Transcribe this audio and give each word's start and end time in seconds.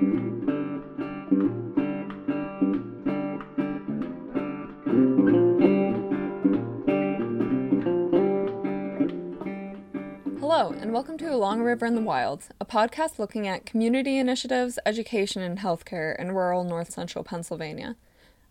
Hello, 0.00 0.08
and 10.80 10.94
welcome 10.94 11.18
to 11.18 11.30
Along 11.30 11.60
a 11.60 11.64
River 11.64 11.84
in 11.84 11.94
the 11.94 12.00
Wild, 12.00 12.44
a 12.58 12.64
podcast 12.64 13.18
looking 13.18 13.46
at 13.46 13.66
community 13.66 14.16
initiatives, 14.16 14.78
education, 14.86 15.42
and 15.42 15.58
healthcare 15.58 16.18
in 16.18 16.32
rural 16.32 16.64
north 16.64 16.90
central 16.90 17.22
Pennsylvania. 17.22 17.96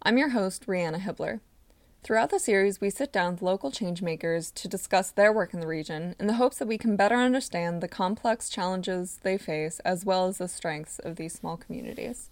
I'm 0.03 0.19
your 0.19 0.29
host, 0.29 0.67
Rihanna 0.67 1.01
Hibler. 1.01 1.39
Throughout 2.01 2.29
the 2.29 2.39
series, 2.39 2.79
we 2.79 2.89
sit 2.89 3.11
down 3.11 3.33
with 3.33 3.41
local 3.41 3.71
changemakers 3.71 4.53
to 4.53 4.67
discuss 4.67 5.11
their 5.11 5.33
work 5.33 5.53
in 5.53 5.59
the 5.59 5.67
region 5.67 6.15
in 6.19 6.27
the 6.27 6.35
hopes 6.35 6.57
that 6.57 6.67
we 6.67 6.77
can 6.77 6.95
better 6.95 7.15
understand 7.15 7.81
the 7.81 7.87
complex 7.87 8.49
challenges 8.49 9.19
they 9.21 9.37
face 9.37 9.79
as 9.81 10.05
well 10.05 10.27
as 10.27 10.37
the 10.37 10.47
strengths 10.47 10.99
of 10.99 11.17
these 11.17 11.33
small 11.33 11.57
communities. 11.57 12.29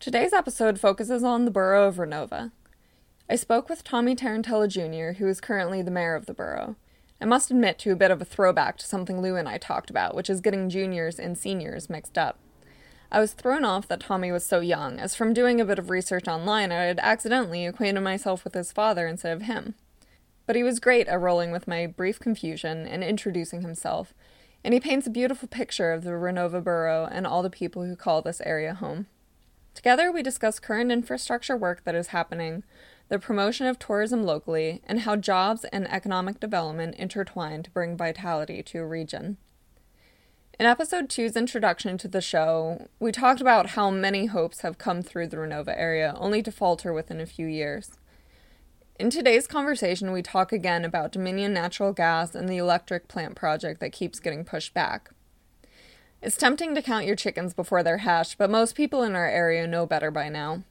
Today's 0.00 0.32
episode 0.32 0.80
focuses 0.80 1.22
on 1.22 1.44
the 1.44 1.52
borough 1.52 1.86
of 1.86 1.96
Renovo. 1.96 2.50
I 3.30 3.36
spoke 3.36 3.68
with 3.68 3.84
Tommy 3.84 4.16
Tarantella 4.16 4.66
Jr., 4.66 5.18
who 5.18 5.28
is 5.28 5.40
currently 5.40 5.80
the 5.80 5.92
mayor 5.92 6.16
of 6.16 6.26
the 6.26 6.34
borough. 6.34 6.74
I 7.20 7.24
must 7.24 7.52
admit 7.52 7.78
to 7.78 7.92
a 7.92 7.96
bit 7.96 8.10
of 8.10 8.20
a 8.20 8.24
throwback 8.24 8.76
to 8.78 8.86
something 8.86 9.22
Lou 9.22 9.36
and 9.36 9.48
I 9.48 9.56
talked 9.56 9.88
about, 9.88 10.16
which 10.16 10.28
is 10.28 10.40
getting 10.40 10.68
juniors 10.68 11.20
and 11.20 11.38
seniors 11.38 11.88
mixed 11.88 12.18
up. 12.18 12.40
I 13.14 13.20
was 13.20 13.34
thrown 13.34 13.62
off 13.62 13.88
that 13.88 14.00
Tommy 14.00 14.32
was 14.32 14.42
so 14.42 14.60
young, 14.60 14.98
as 14.98 15.14
from 15.14 15.34
doing 15.34 15.60
a 15.60 15.66
bit 15.66 15.78
of 15.78 15.90
research 15.90 16.26
online, 16.26 16.72
I 16.72 16.84
had 16.84 16.98
accidentally 17.00 17.66
acquainted 17.66 18.00
myself 18.00 18.42
with 18.42 18.54
his 18.54 18.72
father 18.72 19.06
instead 19.06 19.34
of 19.34 19.42
him. 19.42 19.74
But 20.46 20.56
he 20.56 20.62
was 20.62 20.80
great 20.80 21.08
at 21.08 21.20
rolling 21.20 21.52
with 21.52 21.68
my 21.68 21.86
brief 21.86 22.18
confusion 22.18 22.86
and 22.86 23.04
introducing 23.04 23.60
himself, 23.60 24.14
and 24.64 24.72
he 24.72 24.80
paints 24.80 25.06
a 25.06 25.10
beautiful 25.10 25.46
picture 25.46 25.92
of 25.92 26.04
the 26.04 26.12
Renovo 26.12 26.64
borough 26.64 27.06
and 27.12 27.26
all 27.26 27.42
the 27.42 27.50
people 27.50 27.84
who 27.84 27.96
call 27.96 28.22
this 28.22 28.40
area 28.46 28.72
home. 28.72 29.08
Together, 29.74 30.10
we 30.10 30.22
discuss 30.22 30.58
current 30.58 30.90
infrastructure 30.90 31.56
work 31.56 31.84
that 31.84 31.94
is 31.94 32.08
happening, 32.08 32.64
the 33.10 33.18
promotion 33.18 33.66
of 33.66 33.78
tourism 33.78 34.22
locally, 34.22 34.80
and 34.86 35.00
how 35.00 35.16
jobs 35.16 35.64
and 35.64 35.86
economic 35.92 36.40
development 36.40 36.94
intertwine 36.94 37.62
to 37.62 37.70
bring 37.72 37.94
vitality 37.94 38.62
to 38.62 38.78
a 38.78 38.86
region. 38.86 39.36
In 40.60 40.66
episode 40.66 41.08
two's 41.08 41.34
introduction 41.34 41.96
to 41.98 42.08
the 42.08 42.20
show, 42.20 42.88
we 43.00 43.10
talked 43.10 43.40
about 43.40 43.70
how 43.70 43.90
many 43.90 44.26
hopes 44.26 44.60
have 44.60 44.76
come 44.76 45.00
through 45.00 45.28
the 45.28 45.38
Renovo 45.38 45.72
area, 45.74 46.14
only 46.18 46.42
to 46.42 46.52
falter 46.52 46.92
within 46.92 47.20
a 47.20 47.26
few 47.26 47.46
years. 47.46 47.92
In 49.00 49.08
today's 49.08 49.46
conversation, 49.46 50.12
we 50.12 50.20
talk 50.20 50.52
again 50.52 50.84
about 50.84 51.10
Dominion 51.10 51.54
Natural 51.54 51.94
Gas 51.94 52.34
and 52.34 52.48
the 52.48 52.58
electric 52.58 53.08
plant 53.08 53.34
project 53.34 53.80
that 53.80 53.92
keeps 53.92 54.20
getting 54.20 54.44
pushed 54.44 54.74
back. 54.74 55.10
It's 56.20 56.36
tempting 56.36 56.74
to 56.74 56.82
count 56.82 57.06
your 57.06 57.16
chickens 57.16 57.54
before 57.54 57.82
they're 57.82 57.98
hatched, 57.98 58.36
but 58.36 58.50
most 58.50 58.76
people 58.76 59.02
in 59.02 59.16
our 59.16 59.28
area 59.28 59.66
know 59.66 59.86
better 59.86 60.10
by 60.10 60.28
now. 60.28 60.64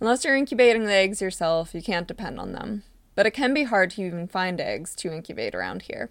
Unless 0.00 0.24
you're 0.24 0.36
incubating 0.36 0.84
the 0.84 0.92
eggs 0.92 1.22
yourself, 1.22 1.74
you 1.74 1.80
can't 1.80 2.08
depend 2.08 2.40
on 2.40 2.52
them. 2.52 2.82
But 3.14 3.26
it 3.26 3.30
can 3.30 3.54
be 3.54 3.64
hard 3.64 3.90
to 3.92 4.02
even 4.02 4.26
find 4.26 4.60
eggs 4.60 4.96
to 4.96 5.12
incubate 5.12 5.54
around 5.54 5.82
here. 5.82 6.10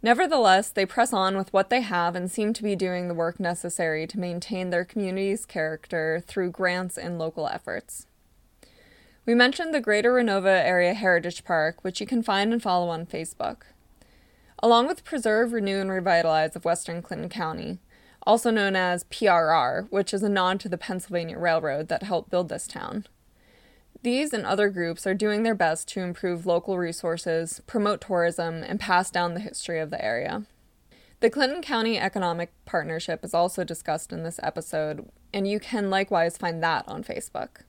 Nevertheless, 0.00 0.70
they 0.70 0.86
press 0.86 1.12
on 1.12 1.36
with 1.36 1.52
what 1.52 1.70
they 1.70 1.80
have 1.80 2.14
and 2.14 2.30
seem 2.30 2.52
to 2.52 2.62
be 2.62 2.76
doing 2.76 3.08
the 3.08 3.14
work 3.14 3.40
necessary 3.40 4.06
to 4.06 4.20
maintain 4.20 4.70
their 4.70 4.84
community's 4.84 5.44
character 5.44 6.22
through 6.24 6.52
grants 6.52 6.96
and 6.96 7.18
local 7.18 7.48
efforts. 7.48 8.06
We 9.26 9.34
mentioned 9.34 9.74
the 9.74 9.80
Greater 9.80 10.12
Renovo 10.12 10.46
Area 10.46 10.94
Heritage 10.94 11.44
Park, 11.44 11.82
which 11.82 12.00
you 12.00 12.06
can 12.06 12.22
find 12.22 12.52
and 12.52 12.62
follow 12.62 12.88
on 12.88 13.06
Facebook. 13.06 13.62
Along 14.60 14.86
with 14.86 15.04
Preserve, 15.04 15.52
Renew, 15.52 15.80
and 15.80 15.90
Revitalize 15.90 16.56
of 16.56 16.64
Western 16.64 17.02
Clinton 17.02 17.28
County, 17.28 17.78
also 18.26 18.50
known 18.50 18.76
as 18.76 19.04
PRR, 19.04 19.90
which 19.90 20.14
is 20.14 20.22
a 20.22 20.28
nod 20.28 20.60
to 20.60 20.68
the 20.68 20.78
Pennsylvania 20.78 21.38
Railroad 21.38 21.88
that 21.88 22.04
helped 22.04 22.30
build 22.30 22.48
this 22.48 22.66
town. 22.66 23.04
These 24.02 24.32
and 24.32 24.46
other 24.46 24.68
groups 24.68 25.06
are 25.06 25.14
doing 25.14 25.42
their 25.42 25.56
best 25.56 25.88
to 25.88 26.00
improve 26.00 26.46
local 26.46 26.78
resources, 26.78 27.60
promote 27.66 28.00
tourism, 28.00 28.62
and 28.62 28.78
pass 28.78 29.10
down 29.10 29.34
the 29.34 29.40
history 29.40 29.80
of 29.80 29.90
the 29.90 30.02
area. 30.04 30.44
The 31.20 31.30
Clinton 31.30 31.62
County 31.62 31.98
Economic 31.98 32.52
Partnership 32.64 33.24
is 33.24 33.34
also 33.34 33.64
discussed 33.64 34.12
in 34.12 34.22
this 34.22 34.38
episode, 34.40 35.08
and 35.34 35.48
you 35.48 35.58
can 35.58 35.90
likewise 35.90 36.38
find 36.38 36.62
that 36.62 36.84
on 36.86 37.02
Facebook. 37.02 37.62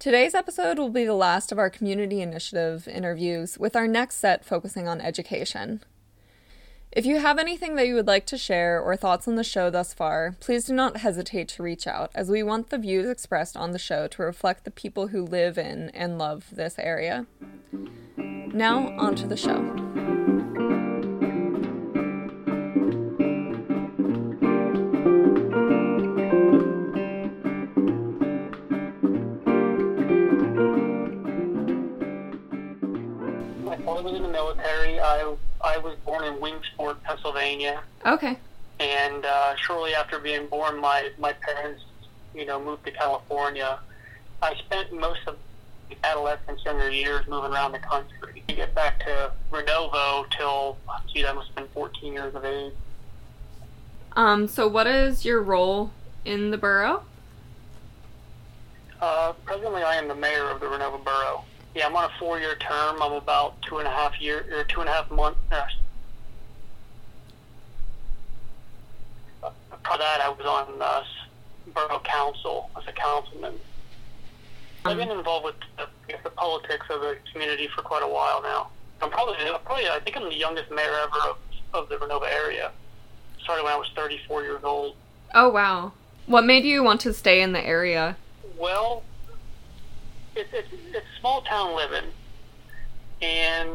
Today's 0.00 0.34
episode 0.34 0.80
will 0.80 0.90
be 0.90 1.04
the 1.04 1.14
last 1.14 1.52
of 1.52 1.58
our 1.60 1.70
community 1.70 2.20
initiative 2.20 2.88
interviews, 2.88 3.58
with 3.58 3.76
our 3.76 3.86
next 3.86 4.16
set 4.16 4.44
focusing 4.44 4.88
on 4.88 5.00
education. 5.00 5.84
If 6.94 7.06
you 7.06 7.20
have 7.20 7.38
anything 7.38 7.76
that 7.76 7.86
you 7.86 7.94
would 7.94 8.06
like 8.06 8.26
to 8.26 8.36
share 8.36 8.78
or 8.78 8.96
thoughts 8.96 9.26
on 9.26 9.36
the 9.36 9.42
show 9.42 9.70
thus 9.70 9.94
far, 9.94 10.36
please 10.40 10.66
do 10.66 10.74
not 10.74 10.98
hesitate 10.98 11.48
to 11.48 11.62
reach 11.62 11.86
out, 11.86 12.10
as 12.14 12.28
we 12.28 12.42
want 12.42 12.68
the 12.68 12.76
views 12.76 13.08
expressed 13.08 13.56
on 13.56 13.70
the 13.70 13.78
show 13.78 14.06
to 14.08 14.22
reflect 14.22 14.64
the 14.64 14.70
people 14.70 15.06
who 15.06 15.24
live 15.24 15.56
in 15.56 15.88
and 15.94 16.18
love 16.18 16.48
this 16.52 16.78
area. 16.78 17.24
Now, 18.18 18.94
on 18.98 19.14
to 19.16 19.26
the 19.26 19.38
show. 19.38 20.31
Military. 34.32 34.98
I 35.00 35.34
I 35.62 35.78
was 35.78 35.96
born 36.04 36.24
in 36.24 36.40
Williamsport, 36.40 37.02
Pennsylvania, 37.04 37.82
Okay. 38.04 38.36
and 38.80 39.24
uh, 39.24 39.54
shortly 39.56 39.94
after 39.94 40.18
being 40.18 40.46
born, 40.48 40.80
my 40.80 41.10
my 41.18 41.32
parents, 41.34 41.82
you 42.34 42.44
know, 42.46 42.58
moved 42.60 42.84
to 42.86 42.90
California. 42.90 43.78
I 44.42 44.54
spent 44.56 44.92
most 44.92 45.20
of 45.28 45.36
adolescence, 46.02 46.64
younger 46.64 46.90
years 46.90 47.26
moving 47.28 47.52
around 47.52 47.72
the 47.72 47.78
country. 47.78 48.42
To 48.48 48.54
get 48.54 48.74
back 48.74 48.98
to 49.00 49.30
Renovo 49.52 50.24
till, 50.36 50.76
gee, 51.12 51.24
I 51.26 51.32
must 51.32 51.48
have 51.48 51.56
been 51.56 51.68
14 51.74 52.12
years 52.12 52.34
of 52.34 52.44
age. 52.44 52.72
Um, 54.16 54.48
so 54.48 54.66
what 54.66 54.86
is 54.86 55.24
your 55.24 55.40
role 55.42 55.90
in 56.24 56.50
the 56.50 56.58
borough? 56.58 57.04
Uh, 59.00 59.32
presently, 59.44 59.82
I 59.82 59.94
am 59.96 60.08
the 60.08 60.14
mayor 60.14 60.48
of 60.50 60.60
the 60.60 60.66
Renovo 60.66 61.02
Borough. 61.04 61.44
Yeah, 61.74 61.86
I'm 61.86 61.96
on 61.96 62.04
a 62.04 62.12
four-year 62.18 62.56
term. 62.56 63.02
I'm 63.02 63.12
about 63.12 63.60
two 63.62 63.78
and 63.78 63.88
a 63.88 63.90
half 63.90 64.20
year 64.20 64.44
or 64.52 64.64
two 64.64 64.80
and 64.80 64.88
a 64.88 64.92
half 64.92 65.10
months. 65.10 65.38
Uh, 65.50 65.60
that, 69.98 70.20
I 70.20 70.28
was 70.28 70.46
on 70.46 70.80
uh, 70.80 71.04
borough 71.74 72.00
council 72.00 72.70
as 72.76 72.84
a 72.86 72.92
councilman. 72.92 73.54
I've 74.84 74.96
been 74.96 75.10
involved 75.10 75.44
with 75.44 75.54
the, 75.76 75.86
the 76.24 76.30
politics 76.30 76.86
of 76.90 77.00
the 77.00 77.16
community 77.32 77.68
for 77.74 77.82
quite 77.82 78.02
a 78.02 78.08
while 78.08 78.42
now. 78.42 78.70
I'm 79.00 79.10
probably, 79.10 79.36
probably, 79.64 79.88
I 79.88 80.00
think 80.00 80.16
I'm 80.16 80.24
the 80.24 80.34
youngest 80.34 80.70
mayor 80.70 80.94
ever 81.02 81.30
of, 81.30 81.36
of 81.72 81.88
the 81.88 81.96
Renovo 81.96 82.28
area. 82.30 82.72
Started 83.42 83.64
when 83.64 83.72
I 83.72 83.76
was 83.76 83.90
34 83.94 84.42
years 84.42 84.64
old. 84.64 84.96
Oh, 85.34 85.48
wow. 85.48 85.92
What 86.26 86.44
made 86.44 86.64
you 86.64 86.82
want 86.82 87.00
to 87.02 87.12
stay 87.12 87.42
in 87.42 87.52
the 87.52 87.64
area? 87.64 88.16
Well, 88.58 89.02
it's 90.34 90.48
it's 90.52 90.68
it's 90.92 91.06
small 91.20 91.42
town 91.42 91.76
living, 91.76 92.10
and 93.20 93.70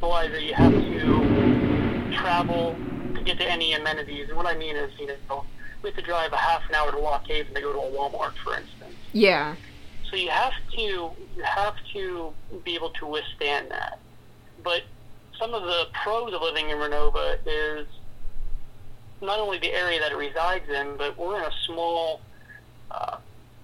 realize 0.00 0.30
that 0.32 0.42
you 0.42 0.54
have 0.54 0.72
to 0.72 2.16
travel 2.16 2.76
to 3.14 3.22
get 3.22 3.38
to 3.38 3.50
any 3.50 3.72
amenities. 3.74 4.28
And 4.28 4.36
what 4.36 4.46
I 4.46 4.56
mean 4.56 4.76
is, 4.76 4.90
you 4.98 5.06
know, 5.06 5.44
we 5.82 5.90
have 5.90 5.96
to 5.96 6.02
drive 6.02 6.32
a 6.32 6.36
half 6.36 6.62
an 6.68 6.74
hour 6.74 6.90
to 6.90 6.98
Lock 6.98 7.26
Haven 7.26 7.54
to 7.54 7.60
go 7.60 7.72
to 7.72 7.78
a 7.78 7.90
Walmart, 7.90 8.34
for 8.44 8.56
instance. 8.56 8.94
Yeah. 9.12 9.56
So 10.10 10.16
you 10.16 10.30
have 10.30 10.52
to 10.72 10.80
you 10.80 11.42
have 11.44 11.74
to 11.92 12.32
be 12.64 12.74
able 12.74 12.90
to 12.90 13.06
withstand 13.06 13.70
that. 13.70 13.98
But 14.62 14.82
some 15.38 15.54
of 15.54 15.62
the 15.62 15.86
pros 16.04 16.34
of 16.34 16.42
living 16.42 16.68
in 16.70 16.76
Renovo 16.76 17.38
is 17.46 17.86
not 19.22 19.38
only 19.38 19.58
the 19.58 19.72
area 19.72 20.00
that 20.00 20.12
it 20.12 20.16
resides 20.16 20.68
in, 20.68 20.96
but 20.96 21.18
we're 21.18 21.36
in 21.38 21.44
a 21.44 21.52
small, 21.66 22.20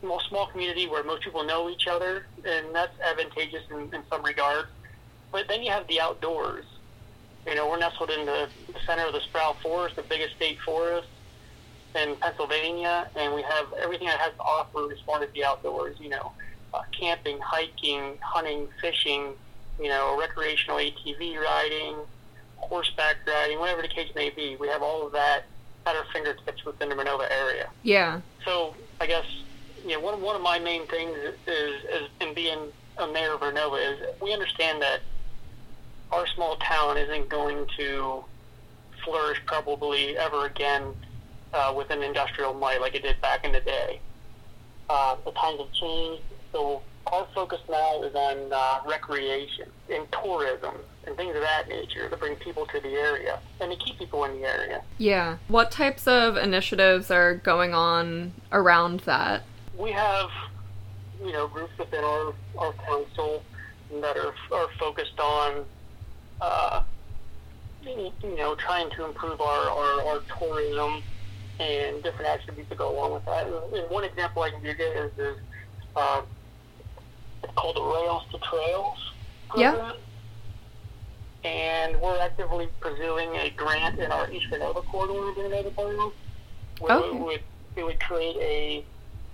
small, 0.07 0.21
small 0.29 0.47
community 0.47 0.87
where 0.87 1.03
most 1.03 1.23
people 1.23 1.45
know 1.45 1.69
each 1.69 1.87
other, 1.87 2.27
and 2.45 2.75
that's 2.75 2.99
advantageous 3.01 3.63
in, 3.71 3.93
in 3.95 4.03
some 4.09 4.23
regards. 4.23 4.69
But 5.33 5.49
then 5.49 5.63
you 5.63 5.71
have 5.71 5.87
the 5.89 6.01
outdoors. 6.01 6.65
You 7.47 7.55
know, 7.55 7.69
we're 7.69 7.79
nestled 7.79 8.11
in 8.11 8.27
the, 8.27 8.49
center 8.87 9.07
of 9.07 9.13
the 9.13 9.21
Sproul 9.21 9.55
Forest, 9.63 9.97
the 9.97 10.03
biggest 10.03 10.37
state 10.37 10.61
forest 10.61 11.09
in 11.95 12.15
Pennsylvania, 12.17 13.09
and 13.17 13.35
we 13.35 13.43
have 13.43 13.73
everything 13.81 14.07
that 14.07 14.21
has 14.21 14.33
to 14.35 14.43
offer 14.43 14.93
as 14.93 14.99
far 15.01 15.23
as 15.23 15.31
the 15.33 15.45
outdoors. 15.45 15.97
You 15.99 16.11
know, 16.11 16.33
uh, 16.73 16.83
camping, 16.99 17.39
hiking, 17.41 18.19
hunting, 18.23 18.69
fishing. 18.81 19.33
You 19.81 19.89
know, 19.89 20.17
recreational 20.19 20.79
ATV 20.79 21.39
riding, 21.39 21.97
horseback 22.57 23.17
riding, 23.27 23.59
whatever 23.59 23.83
the 23.83 23.89
case 23.89 24.11
may 24.15 24.31
be. 24.31 24.57
We 24.57 24.69
have 24.69 24.83
all 24.83 25.07
of 25.07 25.13
that 25.13 25.45
at 25.85 25.95
our 25.95 26.05
fingertips 26.13 26.65
within 26.65 26.89
the 26.89 26.95
Renovo 26.95 27.31
area. 27.31 27.69
Yeah. 27.83 28.21
So 28.45 28.75
I 29.01 29.07
guess 29.07 29.27
you 29.87 29.93
know 29.93 30.01
one 30.01 30.21
one 30.21 30.35
of 30.37 30.43
my 30.43 30.59
main 30.59 30.87
things 30.87 31.17
is, 31.17 31.35
is 31.47 32.09
in 32.21 32.35
being 32.35 32.59
a 32.99 33.07
mayor 33.07 33.35
of 33.35 33.41
Renovo 33.41 33.77
is 33.77 33.99
we 34.21 34.33
understand 34.33 34.83
that 34.83 35.01
our 36.11 36.27
small 36.29 36.57
town 36.57 36.97
isn't 36.97 37.29
going 37.29 37.67
to 37.77 38.25
flourish 39.05 39.41
probably 39.47 40.17
ever 40.19 40.47
again 40.47 40.95
uh, 41.53 41.73
with 41.77 41.91
an 41.91 42.03
industrial 42.03 42.55
might 42.55 42.81
like 42.81 42.95
it 42.95 43.03
did 43.03 43.21
back 43.21 43.45
in 43.45 43.53
the 43.53 43.61
day. 43.61 44.01
Uh, 44.89 45.17
the 45.25 45.33
times 45.33 45.59
have 45.59 45.73
changed, 45.73 46.23
so 46.53 46.83
our 47.09 47.27
focus 47.35 47.61
now 47.69 48.03
is 48.03 48.15
on 48.15 48.53
uh, 48.53 48.81
recreation 48.87 49.69
and 49.93 50.07
tourism 50.13 50.75
and 51.07 51.17
things 51.17 51.35
of 51.37 51.43
that 51.43 51.69
nature 51.69 52.09
to 52.09 52.17
bring 52.17 52.35
people 52.37 52.67
to 52.67 52.81
the 52.81 52.89
area 52.89 53.39
and 53.61 53.71
to 53.71 53.79
keep 53.79 53.99
people 53.99 54.25
in 54.25 54.41
the 54.41 54.47
area. 54.47 54.83
Yeah. 54.99 55.39
What 55.49 55.71
types 55.71 56.07
of 56.09 56.37
initiatives 56.37 57.11
are 57.11 57.35
going 57.35 57.75
on 57.75 58.33
around 58.51 59.01
that? 59.01 59.43
We 59.79 59.93
have, 59.93 60.29
you 61.23 61.33
know, 61.33 61.47
groups 61.49 61.77
within 61.79 62.03
our, 62.05 62.35
our 62.59 62.73
council 62.73 63.43
that 64.01 64.17
are, 64.17 64.35
are 64.53 64.69
focused 64.79 65.19
on, 65.21 65.65
uh, 66.41 66.83
you 67.83 68.37
know, 68.37 68.55
trying 68.57 68.91
to 68.91 69.05
improve 69.05 69.41
our, 69.41 69.71
our, 69.71 70.03
our 70.07 70.21
tourism 70.39 71.03
and 71.61 72.03
different 72.03 72.27
attributes 72.27 72.69
that 72.69 72.79
go 72.79 72.95
along 72.95 73.15
with 73.15 73.25
that. 73.27 73.47
And, 73.47 73.91
one 73.91 74.05
example 74.05 74.43
I 74.43 74.51
can 74.51 74.63
give 74.63 74.79
you 74.79 74.87
is, 74.87 75.13
is 75.19 75.37
uh, 75.95 76.23
it's 77.43 77.53
called 77.55 77.77
the 77.77 77.83
Rails 77.83 78.25
to 78.33 78.39
Trails 78.39 79.13
Yeah. 79.57 79.93
And 81.45 82.01
we're 82.01 82.19
actively 82.19 82.69
pursuing 82.81 83.37
a 83.37 83.51
grant 83.51 83.99
in 84.01 84.11
our 84.11 84.29
East 84.31 84.47
Renovo 84.51 84.85
corridor 84.87 85.29
of 85.29 85.35
the 85.37 85.43
Renovo 85.43 86.13
Where 86.81 86.97
Okay. 86.97 87.17
it 87.17 87.21
would, 87.21 87.41
it 87.77 87.85
would 87.85 88.01
create 88.01 88.37
a, 88.37 88.85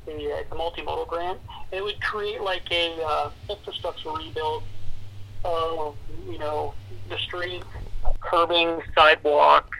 a, 0.07 0.33
uh, 0.33 0.43
a 0.51 0.55
multimodal 0.55 1.07
grant. 1.07 1.39
It 1.71 1.83
would 1.83 2.01
create 2.01 2.41
like 2.41 2.71
a 2.71 3.03
uh, 3.03 3.31
infrastructure 3.49 4.11
rebuild 4.11 4.63
of, 5.45 5.97
you 6.29 6.39
know, 6.39 6.75
the 7.09 7.19
street, 7.19 7.63
curbing, 8.21 8.83
sidewalk, 8.95 9.71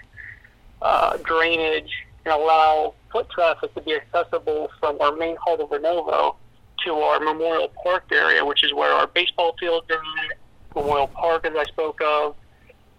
uh, 0.81 1.17
drainage, 1.19 1.91
and 2.25 2.35
allow 2.35 2.95
foot 3.11 3.29
traffic 3.31 3.75
to 3.75 3.81
be 3.81 3.95
accessible 3.95 4.71
from 4.81 5.01
our 5.01 5.15
main 5.15 5.37
hall 5.37 5.61
of 5.61 5.71
Renovo 5.71 6.37
to 6.85 6.95
our 6.95 7.21
Memorial 7.21 7.69
Park 7.83 8.05
area, 8.13 8.45
which 8.45 8.65
is 8.65 8.73
where 8.75 8.93
our 8.93 9.07
baseball 9.07 9.55
field 9.59 9.85
at, 9.91 10.37
Memorial 10.75 11.09
Park, 11.09 11.47
as 11.47 11.55
I 11.57 11.65
spoke 11.65 12.01
of, 12.03 12.35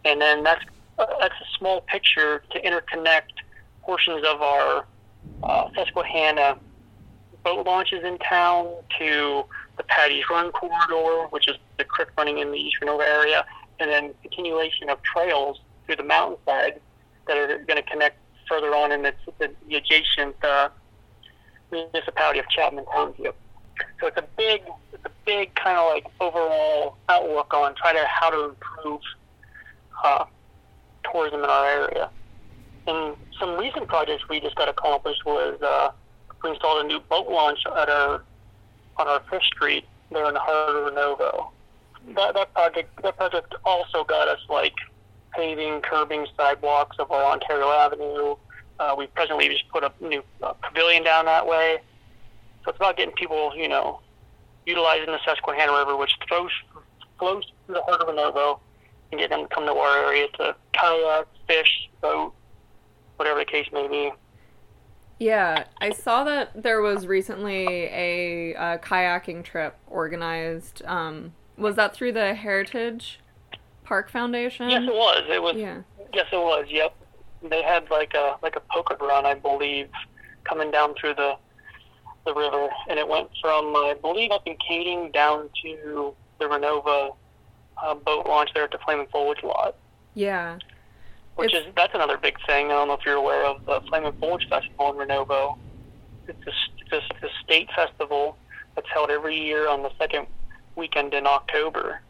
and 0.06 0.22
then 0.22 0.44
that's 0.44 0.64
uh, 1.00 1.06
that's 1.20 1.34
a 1.34 1.58
small 1.58 1.82
picture 1.82 2.44
to 2.52 2.62
interconnect 2.62 3.34
portions 3.82 4.24
of 4.26 4.42
our 4.42 4.86
uh, 5.42 5.70
Susquehanna 5.76 6.58
boat 7.44 7.66
launches 7.66 8.04
in 8.04 8.18
town 8.20 8.74
to 9.00 9.44
the 9.78 9.84
Patty's 9.84 10.24
Run 10.30 10.52
corridor, 10.52 11.28
which 11.30 11.48
is 11.48 11.56
the 11.78 11.84
creek 11.84 12.10
running 12.18 12.40
in 12.40 12.52
the 12.52 12.58
East 12.58 12.78
Renovo 12.82 13.02
area, 13.02 13.46
and 13.80 13.90
then 13.90 14.14
continuation 14.22 14.90
of 14.90 15.02
trails 15.04 15.60
through 15.86 15.98
the 15.98 16.04
mountainside 16.04 16.80
that 17.28 17.38
are 17.38 17.58
going 17.60 17.78
to 17.78 17.84
connect 17.84 18.18
further 18.48 18.74
on 18.76 18.92
in 18.92 19.04
the, 19.04 19.14
the, 19.40 19.52
the 19.68 19.76
adjacent 19.76 20.36
uh, 20.44 20.70
municipality 21.72 22.40
of 22.40 22.50
Chapman 22.50 22.86
Township. 22.86 23.36
So 24.00 24.08
it's 24.08 24.18
a 24.18 24.26
big, 24.38 24.62
it's 24.92 25.06
a 25.06 25.12
big 25.26 25.56
kind 25.56 25.78
of 25.78 25.92
like 25.94 26.06
overall 26.20 26.98
outlook 27.10 27.54
on 27.54 27.74
try 27.76 27.94
to 27.94 28.06
how 28.08 28.30
to 28.30 28.50
improve 28.50 29.02
uh, 30.04 30.26
tourism 31.12 31.44
in 31.44 31.50
our 31.50 31.66
area. 31.66 32.10
And 32.86 33.16
some 33.40 33.58
recent 33.58 33.88
projects 33.88 34.28
we 34.30 34.40
just 34.40 34.56
got 34.56 34.70
accomplished 34.70 35.26
was 35.26 35.60
uh, 35.62 35.92
we 36.44 36.50
installed 36.52 36.86
a 36.86 36.88
new 36.88 37.00
boat 37.00 37.28
launch 37.30 37.60
at 37.66 37.90
our 37.90 38.22
on 38.98 39.08
our 39.08 39.22
Fifth 39.30 39.44
Street 39.44 39.86
there 40.12 40.28
in 40.28 40.34
the 40.34 40.40
heart 40.40 40.76
of 40.76 40.94
Renovo. 40.94 41.50
That 42.16 42.34
that 42.34 42.54
project 42.54 43.02
that 43.02 43.18
project 43.18 43.56
also 43.66 44.04
got 44.04 44.28
us 44.28 44.40
like 44.50 44.76
paving, 45.34 45.82
curbing, 45.82 46.28
sidewalks 46.38 46.98
of 47.00 47.12
our 47.12 47.24
Ontario 47.24 47.70
Avenue. 47.70 48.36
Uh, 48.80 48.96
we 48.98 49.08
presently 49.08 49.48
just 49.48 49.68
put 49.70 49.84
a 49.84 49.92
new 50.02 50.24
uh, 50.42 50.54
pavilion 50.54 51.04
down 51.04 51.26
that 51.26 51.48
way. 51.48 51.80
So 52.64 52.70
it's 52.70 52.78
about 52.78 52.98
getting 52.98 53.14
people, 53.16 53.54
you 53.56 53.68
know, 53.68 54.02
utilizing 54.66 55.08
the 55.08 55.20
Susquehanna 55.26 55.72
River, 55.74 55.96
which 55.98 56.16
flows 56.28 56.52
flows 57.20 57.44
through 57.66 57.76
the 57.76 57.82
heart 57.84 58.02
of 58.02 58.08
Renovo, 58.08 58.60
and 59.12 59.20
getting 59.20 59.38
them 59.38 59.48
to 59.48 59.54
come 59.54 59.66
to 59.66 59.74
our 59.74 60.06
area 60.06 60.28
to 60.40 60.56
kayak, 60.74 61.28
fish, 61.48 61.90
boat, 62.02 62.34
whatever 63.16 63.40
the 63.40 63.46
case 63.46 63.68
may 63.72 63.88
be. 63.88 64.12
Yeah, 65.20 65.66
I 65.80 65.92
saw 65.92 66.24
that 66.26 66.64
there 66.64 66.82
was 66.82 67.08
recently 67.08 67.66
a, 67.86 68.56
uh 68.56 68.78
kayaking 68.80 69.44
trip 69.44 69.78
organized. 69.88 70.82
Um, 70.86 71.34
was 71.58 71.76
that 71.76 71.94
through 71.94 72.14
the 72.14 72.34
Heritage 72.34 73.20
Park 73.84 74.10
Foundation? 74.10 74.70
Yes, 74.70 74.84
it 74.84 74.94
was. 74.94 75.24
It 75.30 75.42
was. 75.42 75.56
Yeah. 75.56 75.82
Yes, 76.14 76.28
it 76.32 76.38
was. 76.38 76.66
Yep. 76.70 76.96
They 77.50 77.62
had 77.62 77.90
like 77.90 78.14
a 78.14 78.38
like 78.42 78.56
a 78.56 78.62
poker 78.72 78.98
run, 79.00 79.26
I 79.26 79.34
believe, 79.36 79.90
coming 80.44 80.72
down 80.72 80.96
through 80.96 81.16
the 81.16 81.36
the 82.26 82.34
river, 82.34 82.70
and 82.90 82.98
it 82.98 83.08
went 83.08 83.30
from 83.42 83.76
I 83.76 83.96
believe 84.02 84.32
up 84.32 84.44
in 84.46 84.56
Keating 84.68 85.12
down 85.12 85.50
to 85.64 86.14
the 86.40 86.46
Renovo 86.46 87.16
uh, 87.82 87.94
boat 87.96 88.26
launch 88.28 88.50
there 88.54 88.64
at 88.64 88.72
the 88.72 88.78
Flaming 88.80 89.08
Foliage 89.12 89.44
lot, 89.44 89.76
Yeah. 90.14 90.58
Which 91.36 91.54
It's- 91.54 91.68
is 91.68 91.74
that's 91.76 91.94
another 91.94 92.18
big 92.18 92.38
thing. 92.46 92.68
I 92.68 92.70
don't 92.76 92.88
know 92.88 92.94
if 92.96 93.06
you're 93.06 93.16
aware 93.16 93.46
of 93.46 93.68
uh, 93.68 93.80
the 93.80 93.88
Flaming 93.88 94.14
Foliage 94.20 94.48
Festival 94.50 94.92
in 94.92 95.08
Renovo. 95.08 95.58
It's 96.28 96.38
a, 96.48 96.52
it's 96.80 96.92
a, 96.92 96.98
it's 97.16 97.24
a 97.24 97.44
state 97.44 97.70
festival 97.76 98.38
that's 98.76 98.88
held 98.94 99.10
every 99.10 99.38
year 99.40 99.68
on 99.68 99.84
the 99.84 99.92
second 100.00 100.28
weekend 100.76 101.14
in 101.14 101.28
October. 101.28 102.02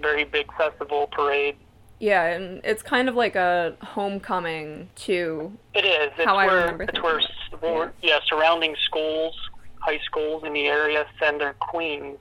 Very 0.00 0.24
big 0.24 0.52
festival 0.56 1.08
parade. 1.12 1.56
Yeah, 1.98 2.24
and 2.24 2.60
it's 2.64 2.82
kind 2.82 3.08
of 3.10 3.14
like 3.14 3.36
a 3.36 3.76
homecoming 3.82 4.88
too. 4.96 5.52
It 5.74 5.84
is. 5.84 6.10
It's 6.16 6.24
How 6.24 6.36
I 6.36 6.46
where, 6.46 6.56
remember 6.62 6.84
it's 6.84 7.02
where, 7.02 7.20
where 7.60 7.92
yeah. 8.02 8.18
surrounding 8.26 8.74
schools, 8.86 9.36
high 9.80 9.98
schools 10.06 10.42
in 10.44 10.54
the 10.54 10.66
area 10.66 11.04
send 11.20 11.40
their 11.42 11.52
queens 11.54 12.16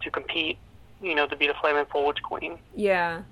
to 0.00 0.10
compete, 0.10 0.58
you 1.02 1.14
know, 1.14 1.26
to 1.26 1.36
be 1.36 1.46
the 1.46 1.54
Flaming 1.60 1.84
Foliage 1.92 2.22
Queen. 2.22 2.58
Yeah. 2.74 3.22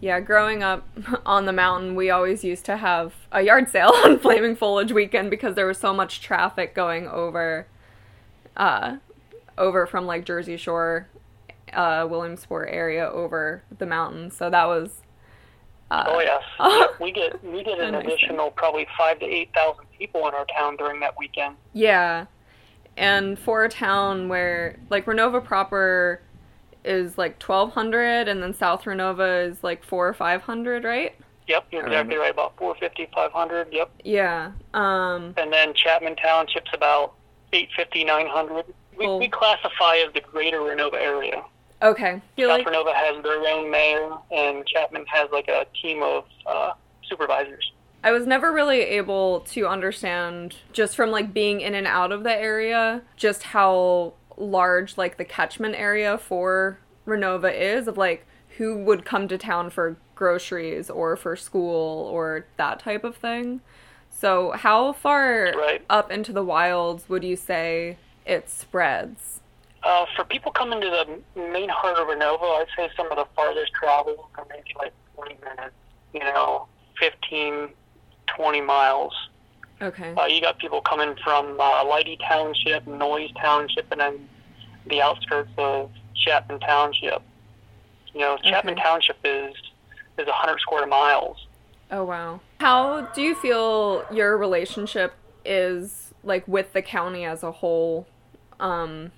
Yeah, 0.00 0.20
growing 0.20 0.62
up 0.62 0.88
on 1.26 1.44
the 1.46 1.52
mountain, 1.52 1.94
we 1.94 2.10
always 2.10 2.42
used 2.42 2.64
to 2.66 2.76
have 2.78 3.14
a 3.32 3.42
yard 3.42 3.68
sale 3.68 3.92
on 4.04 4.18
Flaming 4.18 4.56
Foliage 4.56 4.92
weekend 4.92 5.30
because 5.30 5.54
there 5.54 5.66
was 5.66 5.78
so 5.78 5.92
much 5.92 6.20
traffic 6.20 6.74
going 6.74 7.06
over 7.08 7.66
uh 8.56 8.96
over 9.56 9.86
from 9.86 10.06
like 10.06 10.24
Jersey 10.24 10.56
Shore, 10.56 11.08
uh 11.72 12.06
Williamsport 12.10 12.68
area 12.72 13.08
over 13.08 13.62
the 13.78 13.86
mountains. 13.86 14.36
So 14.36 14.50
that 14.50 14.64
was 14.66 15.02
uh, 15.90 16.04
Oh 16.06 16.20
yes, 16.20 16.90
we 17.00 17.12
get 17.12 17.42
we 17.44 17.62
get 17.62 17.78
an 17.78 17.92
thing. 17.92 18.06
additional 18.06 18.50
probably 18.52 18.86
five 18.96 19.18
to 19.20 19.26
eight 19.26 19.50
thousand 19.54 19.84
people 19.98 20.26
in 20.28 20.34
our 20.34 20.46
town 20.46 20.76
during 20.76 21.00
that 21.00 21.16
weekend. 21.18 21.56
Yeah. 21.74 22.26
And 22.96 23.38
for 23.38 23.64
a 23.64 23.68
town 23.68 24.28
where 24.28 24.78
like 24.88 25.06
Renovo 25.06 25.44
proper 25.44 26.22
is 26.84 27.18
like 27.18 27.40
1200 27.42 28.28
and 28.28 28.42
then 28.42 28.54
South 28.54 28.84
Renovo 28.84 29.48
is 29.50 29.62
like 29.62 29.84
4 29.84 30.08
or 30.08 30.14
500, 30.14 30.84
right? 30.84 31.14
Yep, 31.48 31.66
you're 31.72 31.84
exactly 31.86 32.16
right. 32.16 32.30
About 32.30 32.56
450, 32.56 33.10
500. 33.14 33.68
Yep, 33.72 33.90
Yeah. 34.04 34.52
Um 34.74 35.34
and 35.36 35.52
then 35.52 35.74
Chapman 35.74 36.16
Township's 36.16 36.70
about 36.72 37.14
850, 37.52 38.04
900. 38.04 38.64
We, 38.98 39.06
Oh. 39.06 39.16
we 39.18 39.28
classify 39.28 39.96
as 40.06 40.12
the 40.12 40.20
greater 40.20 40.58
Renovo 40.60 40.94
area. 40.94 41.42
okay. 41.82 42.20
South 42.38 42.48
like 42.48 42.66
Renovo 42.66 42.92
has 42.94 43.22
their 43.22 43.40
own 43.48 43.70
mayor, 43.70 44.10
and 44.30 44.66
Chapman 44.66 45.06
has 45.06 45.28
like 45.32 45.48
a 45.48 45.64
team 45.80 46.02
of 46.02 46.24
uh, 46.46 46.72
supervisors. 47.08 47.72
I 48.04 48.12
was 48.12 48.26
never 48.26 48.52
really 48.52 48.80
able 48.80 49.40
to 49.52 49.66
understand 49.66 50.56
just 50.72 50.96
from 50.96 51.10
like 51.10 51.32
being 51.34 51.60
in 51.62 51.74
and 51.74 51.86
out 51.86 52.12
of 52.12 52.22
the 52.24 52.32
area 52.34 53.02
just 53.16 53.42
how 53.42 54.14
large 54.50 54.96
like 54.96 55.16
the 55.16 55.24
catchment 55.24 55.74
area 55.76 56.18
for 56.18 56.78
Renovo 57.06 57.52
is 57.52 57.86
of 57.86 57.96
like 57.96 58.26
who 58.56 58.76
would 58.84 59.04
come 59.04 59.28
to 59.28 59.38
town 59.38 59.70
for 59.70 59.96
groceries 60.14 60.90
or 60.90 61.16
for 61.16 61.36
school 61.36 62.06
or 62.08 62.46
that 62.56 62.80
type 62.80 63.04
of 63.04 63.16
thing. 63.16 63.60
So 64.10 64.50
how 64.52 64.92
far 64.92 65.52
Right. 65.56 65.82
up 65.88 66.10
into 66.10 66.32
the 66.32 66.44
wilds 66.44 67.08
would 67.08 67.24
you 67.24 67.36
say 67.36 67.96
it 68.26 68.50
spreads? 68.50 69.40
Uh, 69.82 70.04
for 70.14 70.24
people 70.24 70.52
coming 70.52 70.78
to 70.80 70.90
the 71.34 71.40
main 71.40 71.70
heart 71.70 71.96
of 71.96 72.06
Renovo, 72.08 72.60
I'd 72.60 72.66
say 72.76 72.90
some 72.96 73.10
of 73.10 73.16
the 73.16 73.24
farthest 73.34 73.72
travel 73.72 74.28
are 74.36 74.46
maybe 74.50 74.74
like 74.78 74.92
20 75.14 75.36
minutes, 75.42 75.74
you 76.12 76.20
know, 76.20 76.66
15, 76.98 77.70
20 78.26 78.60
miles. 78.60 79.14
Okay. 79.82 80.14
Uh, 80.16 80.26
you 80.26 80.40
got 80.40 80.58
people 80.58 80.80
coming 80.82 81.14
from 81.24 81.58
uh, 81.58 81.84
Leidy 81.84 82.18
Township, 82.28 82.86
Noyes 82.86 83.30
Township, 83.40 83.90
and 83.90 84.00
then 84.00 84.28
the 84.86 85.00
outskirts 85.00 85.50
of 85.58 85.90
Chapman 86.14 86.60
Township. 86.60 87.22
You 88.12 88.20
know, 88.20 88.36
Chapman 88.42 88.74
Okay. 88.74 88.82
Township 88.82 89.16
is 89.24 89.54
is 90.18 90.26
a 90.26 90.30
100 90.30 90.60
square 90.60 90.86
miles. 90.86 91.46
Oh 91.90 92.04
wow. 92.04 92.40
How 92.60 93.02
do 93.14 93.22
you 93.22 93.34
feel 93.34 94.04
your 94.12 94.36
relationship 94.36 95.14
is 95.44 96.12
like 96.22 96.46
with 96.46 96.72
the 96.74 96.82
county 96.82 97.24
as 97.24 97.42
a 97.42 97.50
whole? 97.52 98.06
Um 98.58 99.12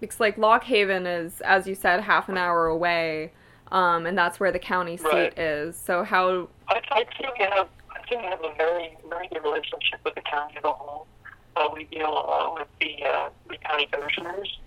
because 0.00 0.18
like 0.18 0.38
Lock 0.38 0.64
Haven 0.64 1.06
is 1.06 1.40
as 1.42 1.66
you 1.66 1.74
said 1.74 2.00
half 2.00 2.28
an 2.28 2.38
hour 2.38 2.66
away. 2.66 3.32
Um 3.70 4.06
and 4.06 4.16
that's 4.16 4.40
where 4.40 4.50
the 4.50 4.58
county 4.58 4.96
seat 4.96 5.06
Right. 5.12 5.38
is. 5.38 5.76
So 5.76 6.02
how 6.04 6.48
I'd 6.68 6.84
I'd 6.90 7.06
say 7.20 7.26
we 7.38 7.44
have, 7.44 7.68
We 8.10 8.16
have 8.16 8.42
a 8.42 8.52
very, 8.56 8.96
very 9.08 9.28
good 9.28 9.44
relationship 9.44 10.00
with 10.04 10.16
the 10.16 10.20
county 10.22 10.54
as 10.56 10.64
a 10.64 10.72
whole. 10.72 11.06
Uh, 11.54 11.68
we 11.72 11.84
deal 11.84 12.24
uh, 12.28 12.52
with 12.54 12.66
the, 12.80 13.04
uh, 13.04 13.28
the 13.48 13.56
county 13.58 13.86
commissioners 13.90 14.58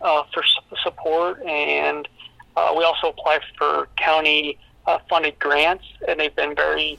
uh, 0.00 0.22
for 0.32 0.42
su- 0.42 0.76
support, 0.82 1.42
and 1.42 2.08
uh, 2.56 2.74
we 2.76 2.84
also 2.84 3.08
apply 3.08 3.40
for 3.58 3.88
county 3.96 4.58
uh, 4.86 4.98
funded 5.10 5.38
grants, 5.38 5.84
and 6.08 6.18
they've 6.18 6.34
been 6.36 6.54
very 6.54 6.98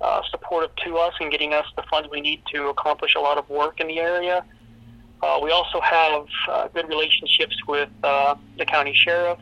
uh, 0.00 0.22
supportive 0.30 0.74
to 0.76 0.96
us 0.96 1.12
in 1.20 1.28
getting 1.30 1.52
us 1.52 1.66
the 1.76 1.82
funds 1.90 2.08
we 2.10 2.20
need 2.22 2.40
to 2.52 2.68
accomplish 2.68 3.14
a 3.14 3.20
lot 3.20 3.36
of 3.36 3.48
work 3.50 3.80
in 3.80 3.86
the 3.86 3.98
area. 3.98 4.44
Uh, 5.22 5.40
we 5.42 5.50
also 5.50 5.80
have 5.80 6.26
uh, 6.48 6.68
good 6.68 6.88
relationships 6.88 7.56
with 7.66 7.88
uh, 8.02 8.34
the 8.58 8.64
county 8.64 8.94
sheriff, 8.94 9.38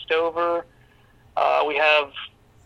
Stover. 0.00 0.66
Uh, 1.36 1.64
we 1.66 1.76
have 1.76 2.10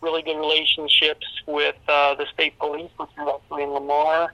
really 0.01 0.21
good 0.21 0.37
relationships 0.37 1.25
with 1.47 1.75
uh, 1.87 2.15
the 2.15 2.25
state 2.33 2.57
police, 2.59 2.89
which 2.97 3.09
is 3.09 3.27
actually 3.27 3.63
in 3.63 3.69
Lamar. 3.69 4.33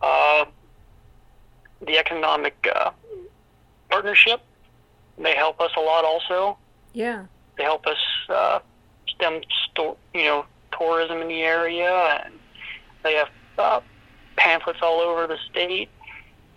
Uh, 0.00 0.44
the 1.86 1.98
economic 1.98 2.54
uh, 2.74 2.90
partnership, 3.90 4.40
they 5.18 5.34
help 5.34 5.60
us 5.60 5.70
a 5.76 5.80
lot 5.80 6.04
also. 6.04 6.58
Yeah. 6.92 7.26
They 7.56 7.64
help 7.64 7.86
us 7.86 7.98
uh, 8.28 8.60
stem, 9.08 9.40
sto- 9.70 9.96
you 10.14 10.24
know, 10.24 10.44
tourism 10.76 11.18
in 11.18 11.28
the 11.28 11.42
area, 11.42 12.22
and 12.24 12.34
they 13.02 13.14
have 13.14 13.28
uh, 13.58 13.80
pamphlets 14.36 14.80
all 14.82 15.00
over 15.00 15.26
the 15.26 15.38
state, 15.50 15.88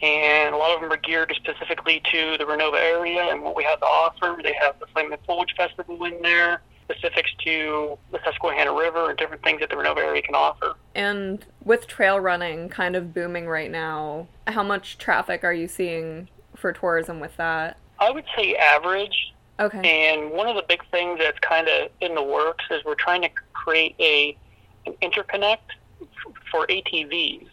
and 0.02 0.56
a 0.56 0.58
lot 0.58 0.74
of 0.76 0.82
them 0.82 0.92
are 0.92 0.98
geared 0.98 1.34
specifically 1.36 2.02
to 2.12 2.38
the 2.38 2.46
Renovo 2.46 2.76
area 2.76 3.22
and 3.32 3.44
what 3.44 3.56
we 3.56 3.64
have 3.64 3.80
to 3.80 3.86
offer. 3.86 4.40
They 4.42 4.54
have 4.54 4.80
the 4.80 4.88
Flaming 4.88 5.18
Foliage 5.26 5.54
Festival 5.56 6.04
in 6.06 6.22
there, 6.22 6.62
specifics 6.90 7.32
to 7.44 7.98
the 8.12 8.20
Susquehanna 8.24 8.74
River 8.74 9.10
and 9.10 9.18
different 9.18 9.44
things 9.44 9.60
that 9.60 9.70
the 9.70 9.76
Renovo 9.76 9.98
area 9.98 10.22
can 10.22 10.36
offer. 10.36 10.76
And 10.94 11.46
with 11.64 11.88
trail 11.88 12.20
running 12.20 12.70
kind 12.70 12.96
of 12.96 13.14
booming 13.14 13.48
right 13.48 13.72
now, 13.72 14.28
how 14.48 14.64
much 14.64 14.98
traffic 14.98 15.44
are 15.44 15.54
you 15.54 15.68
seeing 15.68 16.30
for 16.56 16.72
tourism 16.72 17.20
with 17.20 17.36
that? 17.38 17.78
I 18.00 18.12
would 18.12 18.26
say 18.36 18.56
average. 18.56 19.34
Okay. 19.60 20.14
And 20.14 20.32
one 20.32 20.48
of 20.48 20.56
the 20.56 20.64
big 20.68 20.82
things 20.92 21.20
that's 21.20 21.40
kind 21.40 21.68
of 21.68 21.90
in 22.02 22.14
the 22.14 22.24
works 22.24 22.66
is 22.70 22.84
we're 22.86 22.96
trying 22.96 23.22
to 23.22 23.30
create 23.54 23.96
a 24.00 24.38
an 24.86 24.94
interconnect 25.02 25.58
f- 26.02 26.08
for 26.52 26.68
ATVs. 26.68 27.48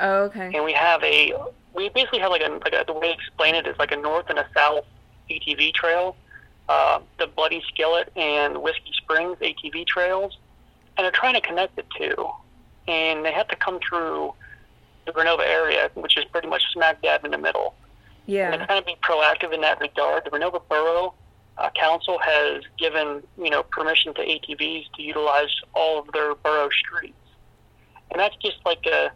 Oh, 0.00 0.22
okay. 0.24 0.50
and 0.54 0.64
we 0.64 0.72
have 0.72 1.02
a 1.04 1.32
we 1.74 1.88
basically 1.90 2.20
have 2.20 2.30
like 2.30 2.42
a, 2.42 2.48
like 2.48 2.72
a 2.72 2.84
the 2.86 2.92
way 2.92 3.08
to 3.08 3.14
explain 3.14 3.54
it 3.54 3.66
is 3.66 3.76
like 3.78 3.92
a 3.92 3.96
north 3.96 4.26
and 4.28 4.38
a 4.38 4.46
south 4.54 4.84
ATV 5.30 5.74
trail, 5.74 6.16
uh, 6.68 7.00
the 7.18 7.26
Bloody 7.26 7.62
Skillet 7.68 8.10
and 8.16 8.62
Whiskey 8.62 8.92
Springs 8.96 9.36
ATV 9.40 9.86
trails, 9.86 10.38
and 10.96 11.04
they're 11.04 11.10
trying 11.12 11.34
to 11.34 11.40
connect 11.40 11.76
the 11.76 11.84
two, 11.98 12.28
and 12.88 13.24
they 13.24 13.32
have 13.32 13.48
to 13.48 13.56
come 13.56 13.78
through 13.86 14.32
the 15.06 15.12
Renovo 15.12 15.40
area, 15.40 15.90
which 15.94 16.16
is 16.16 16.24
pretty 16.32 16.48
much 16.48 16.62
smack 16.72 17.02
dab 17.02 17.24
in 17.24 17.30
the 17.30 17.38
middle. 17.38 17.74
Yeah. 18.26 18.46
And 18.52 18.54
Yeah. 18.54 18.60
to 18.60 18.66
kind 18.66 18.78
of 18.78 18.86
be 18.86 18.96
proactive 19.02 19.52
in 19.52 19.60
that 19.60 19.80
regard, 19.80 20.24
the 20.24 20.30
Renovo 20.30 20.62
Borough 20.68 21.14
uh, 21.58 21.70
Council 21.78 22.18
has 22.24 22.62
given 22.78 23.22
you 23.38 23.50
know 23.50 23.62
permission 23.62 24.14
to 24.14 24.22
ATVs 24.22 24.86
to 24.96 25.02
utilize 25.02 25.54
all 25.74 25.98
of 25.98 26.10
their 26.12 26.34
borough 26.34 26.70
streets, 26.70 27.14
and 28.10 28.18
that's 28.18 28.34
just 28.42 28.56
like 28.64 28.84
a 28.86 29.10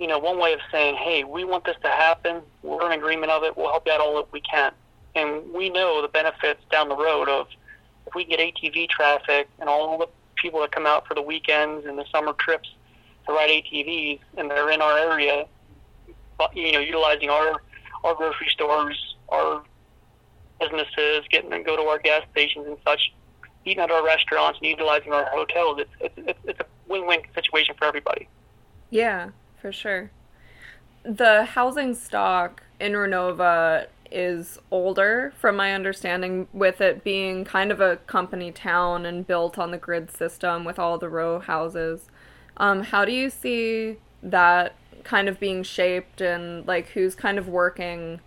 you 0.00 0.06
know 0.06 0.18
one 0.18 0.38
way 0.38 0.52
of 0.54 0.60
saying, 0.72 0.96
hey, 0.96 1.24
we 1.24 1.44
want 1.44 1.64
this 1.64 1.76
to 1.82 1.88
happen. 1.88 2.40
We're 2.62 2.86
in 2.90 2.98
agreement 2.98 3.30
of 3.30 3.44
it. 3.44 3.56
We'll 3.56 3.68
help 3.70 3.84
you 3.86 3.92
out 3.92 4.00
all 4.00 4.16
that 4.16 4.32
we 4.32 4.40
can, 4.40 4.72
and 5.18 5.52
we 5.52 5.68
know 5.70 6.00
the 6.00 6.08
benefits 6.08 6.60
down 6.70 6.88
the 6.88 6.96
road 6.96 7.28
of 7.28 7.48
if 8.06 8.14
we 8.14 8.24
get 8.24 8.38
ATV 8.40 8.88
traffic 8.88 9.48
and 9.58 9.68
all 9.68 9.98
the 9.98 10.08
people 10.36 10.60
that 10.60 10.72
come 10.72 10.86
out 10.86 11.06
for 11.06 11.14
the 11.14 11.22
weekends 11.22 11.86
and 11.86 11.98
the 11.98 12.04
summer 12.12 12.32
trips 12.34 12.68
to 13.26 13.32
ride 13.32 13.50
ATVs, 13.50 14.20
and 14.36 14.50
they're 14.50 14.70
in 14.70 14.80
our 14.80 14.96
area, 14.98 15.46
you 16.54 16.72
know 16.72 16.78
utilizing 16.78 17.28
our 17.28 17.60
our 18.04 18.14
grocery 18.14 18.48
stores, 18.50 19.16
our 19.28 19.62
businesses, 20.60 21.24
getting 21.30 21.50
them 21.50 21.60
to 21.60 21.64
go 21.64 21.76
to 21.76 21.82
our 21.82 21.98
gas 21.98 22.22
stations 22.30 22.66
and 22.66 22.76
such, 22.86 23.12
eating 23.64 23.82
at 23.82 23.90
our 23.90 24.04
restaurants 24.04 24.58
and 24.60 24.70
utilizing 24.70 25.12
our 25.12 25.26
hotels. 25.30 25.80
It's 25.80 25.90
it's 26.00 26.28
it's, 26.28 26.38
it's 26.44 26.60
a 26.60 26.66
win-win 26.86 27.20
situation 27.34 27.74
for 27.76 27.86
everybody. 27.86 28.28
Yeah, 28.90 29.30
for 29.60 29.72
sure. 29.72 30.10
The 31.04 31.44
housing 31.44 31.94
stock 31.94 32.62
in 32.80 32.92
Renovo 32.92 33.86
is 34.10 34.58
older, 34.70 35.32
from 35.38 35.56
my 35.56 35.74
understanding, 35.74 36.48
with 36.52 36.80
it 36.80 37.04
being 37.04 37.44
kind 37.44 37.70
of 37.70 37.80
a 37.80 37.96
company 37.96 38.52
town 38.52 39.06
and 39.06 39.26
built 39.26 39.58
on 39.58 39.70
the 39.70 39.78
grid 39.78 40.10
system 40.10 40.64
with 40.64 40.78
all 40.78 40.98
the 40.98 41.08
row 41.08 41.40
houses. 41.40 42.08
Um, 42.56 42.82
how 42.82 43.04
do 43.04 43.12
you 43.12 43.30
see 43.30 43.98
that 44.22 44.74
kind 45.04 45.28
of 45.28 45.38
being 45.38 45.62
shaped 45.62 46.20
and 46.20 46.66
like 46.66 46.88
who's 46.88 47.14
kind 47.14 47.38
of 47.38 47.48
working 47.48 48.20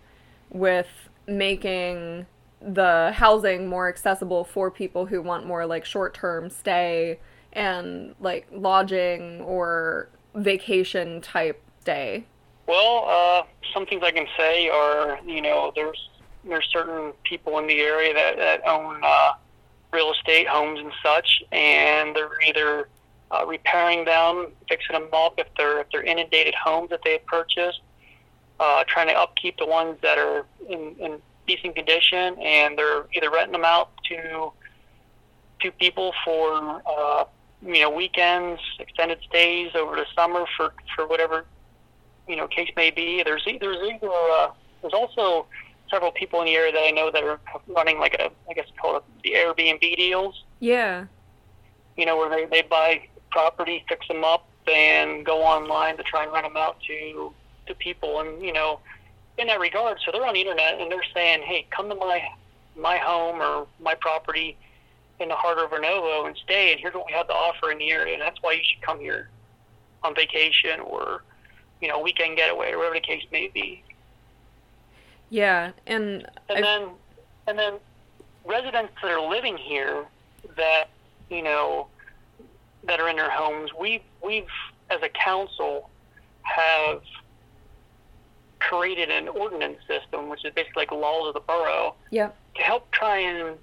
with 0.50 1.08
making 1.26 2.26
the 2.60 3.12
housing 3.16 3.66
more 3.66 3.88
accessible 3.88 4.44
for 4.44 4.70
people 4.70 5.06
who 5.06 5.20
want 5.20 5.46
more 5.46 5.66
like 5.66 5.84
short 5.84 6.14
term 6.14 6.48
stay 6.48 7.18
and 7.52 8.14
like 8.20 8.46
lodging 8.52 9.40
or 9.42 10.08
vacation 10.34 11.20
type 11.20 11.60
stay. 11.80 12.24
Well, 12.66 13.04
uh, 13.08 13.42
some 13.74 13.86
things 13.86 14.02
I 14.04 14.12
can 14.12 14.26
say 14.36 14.68
are, 14.68 15.18
you 15.26 15.42
know, 15.42 15.72
there's 15.74 16.08
there's 16.44 16.68
certain 16.72 17.12
people 17.22 17.58
in 17.58 17.66
the 17.66 17.80
area 17.80 18.12
that, 18.14 18.36
that 18.36 18.66
own 18.66 19.00
uh, 19.04 19.32
real 19.92 20.12
estate 20.12 20.48
homes 20.48 20.80
and 20.80 20.92
such, 21.02 21.42
and 21.52 22.16
they're 22.16 22.40
either 22.46 22.88
uh, 23.30 23.44
repairing 23.46 24.04
them, 24.04 24.48
fixing 24.68 24.94
them 24.94 25.08
up 25.12 25.34
if 25.38 25.46
they're 25.56 25.80
if 25.80 25.86
they're 25.90 26.02
inundated 26.02 26.54
homes 26.54 26.90
that 26.90 27.00
they 27.04 27.12
had 27.12 27.26
purchased, 27.26 27.80
uh, 28.60 28.84
trying 28.86 29.08
to 29.08 29.14
upkeep 29.14 29.56
the 29.58 29.66
ones 29.66 29.96
that 30.02 30.18
are 30.18 30.44
in, 30.68 30.94
in 30.98 31.20
decent 31.46 31.74
condition, 31.74 32.36
and 32.40 32.78
they're 32.78 33.06
either 33.14 33.30
renting 33.30 33.52
them 33.52 33.64
out 33.64 33.90
to 34.04 34.52
to 35.60 35.72
people 35.72 36.12
for 36.24 36.82
uh, 36.86 37.24
you 37.64 37.80
know 37.80 37.90
weekends, 37.90 38.60
extended 38.78 39.18
stays 39.28 39.70
over 39.74 39.96
the 39.96 40.06
summer 40.14 40.44
for 40.56 40.72
for 40.94 41.06
whatever 41.06 41.44
you 42.28 42.36
know 42.36 42.46
case 42.46 42.70
may 42.76 42.90
be. 42.90 43.22
There's 43.22 43.44
there's 43.44 43.78
either 43.78 44.08
uh, 44.08 44.50
there's 44.80 44.94
also 44.94 45.46
several 45.90 46.12
people 46.12 46.40
in 46.40 46.46
the 46.46 46.54
area 46.54 46.72
that 46.72 46.82
I 46.82 46.90
know 46.90 47.10
that 47.10 47.22
are 47.22 47.40
running 47.68 47.98
like 47.98 48.14
a 48.14 48.30
I 48.48 48.54
guess 48.54 48.66
call 48.80 48.96
it 48.96 49.04
the 49.22 49.32
Airbnb 49.32 49.96
deals. 49.96 50.44
Yeah. 50.60 51.06
You 51.96 52.06
know 52.06 52.16
where 52.16 52.30
they 52.30 52.46
they 52.46 52.62
buy 52.62 53.02
property, 53.30 53.84
fix 53.88 54.06
them 54.08 54.24
up, 54.24 54.46
and 54.66 55.24
go 55.24 55.42
online 55.42 55.96
to 55.96 56.02
try 56.02 56.24
and 56.24 56.32
rent 56.32 56.46
them 56.46 56.56
out 56.56 56.78
to 56.88 57.32
to 57.66 57.74
people. 57.74 58.20
And 58.20 58.42
you 58.42 58.52
know 58.52 58.80
in 59.38 59.46
that 59.46 59.60
regard, 59.60 59.98
so 60.04 60.12
they're 60.12 60.26
on 60.26 60.34
the 60.34 60.40
internet 60.40 60.80
and 60.80 60.90
they're 60.90 61.00
saying, 61.14 61.42
hey, 61.42 61.66
come 61.70 61.88
to 61.88 61.94
my 61.94 62.22
my 62.76 62.96
home 62.96 63.40
or 63.40 63.66
my 63.80 63.94
property 63.94 64.56
in 65.20 65.28
the 65.28 65.34
heart 65.34 65.58
of 65.58 65.70
Renovo 65.70 66.26
and 66.26 66.36
stay, 66.36 66.72
and 66.72 66.80
here's 66.80 66.94
what 66.94 67.06
we 67.06 67.12
have 67.12 67.28
to 67.28 67.34
offer 67.34 67.70
in 67.70 67.78
the 67.78 67.90
area, 67.90 68.14
and 68.14 68.22
that's 68.22 68.40
why 68.40 68.52
you 68.52 68.60
should 68.64 68.82
come 68.82 68.98
here 68.98 69.28
on 70.02 70.14
vacation 70.14 70.80
or 70.80 71.22
you 71.82 71.88
know 71.88 71.98
weekend 72.00 72.36
getaway 72.38 72.70
or 72.72 72.78
whatever 72.78 72.94
the 72.94 73.00
case 73.00 73.24
may 73.30 73.48
be. 73.48 73.82
Yeah. 75.28 75.72
And 75.86 76.26
And 76.48 76.58
I've- 76.58 76.62
then 76.62 76.88
and 77.48 77.58
then 77.58 77.74
residents 78.46 78.92
that 79.02 79.10
are 79.10 79.28
living 79.28 79.56
here 79.58 80.06
that 80.56 80.84
you 81.28 81.42
know 81.42 81.88
that 82.84 82.98
are 83.00 83.08
in 83.08 83.16
their 83.16 83.30
homes, 83.30 83.70
we've 83.78 84.02
we've 84.24 84.46
as 84.90 85.02
a 85.02 85.08
council 85.10 85.90
have 86.42 87.02
created 88.58 89.10
an 89.10 89.28
ordinance 89.28 89.78
system, 89.88 90.28
which 90.28 90.44
is 90.44 90.52
basically 90.54 90.82
like 90.82 90.92
laws 90.92 91.28
of 91.28 91.34
the 91.34 91.40
borough, 91.40 91.94
Yep. 92.10 92.36
to 92.56 92.62
help 92.62 92.90
try 92.92 93.18
and 93.18 93.58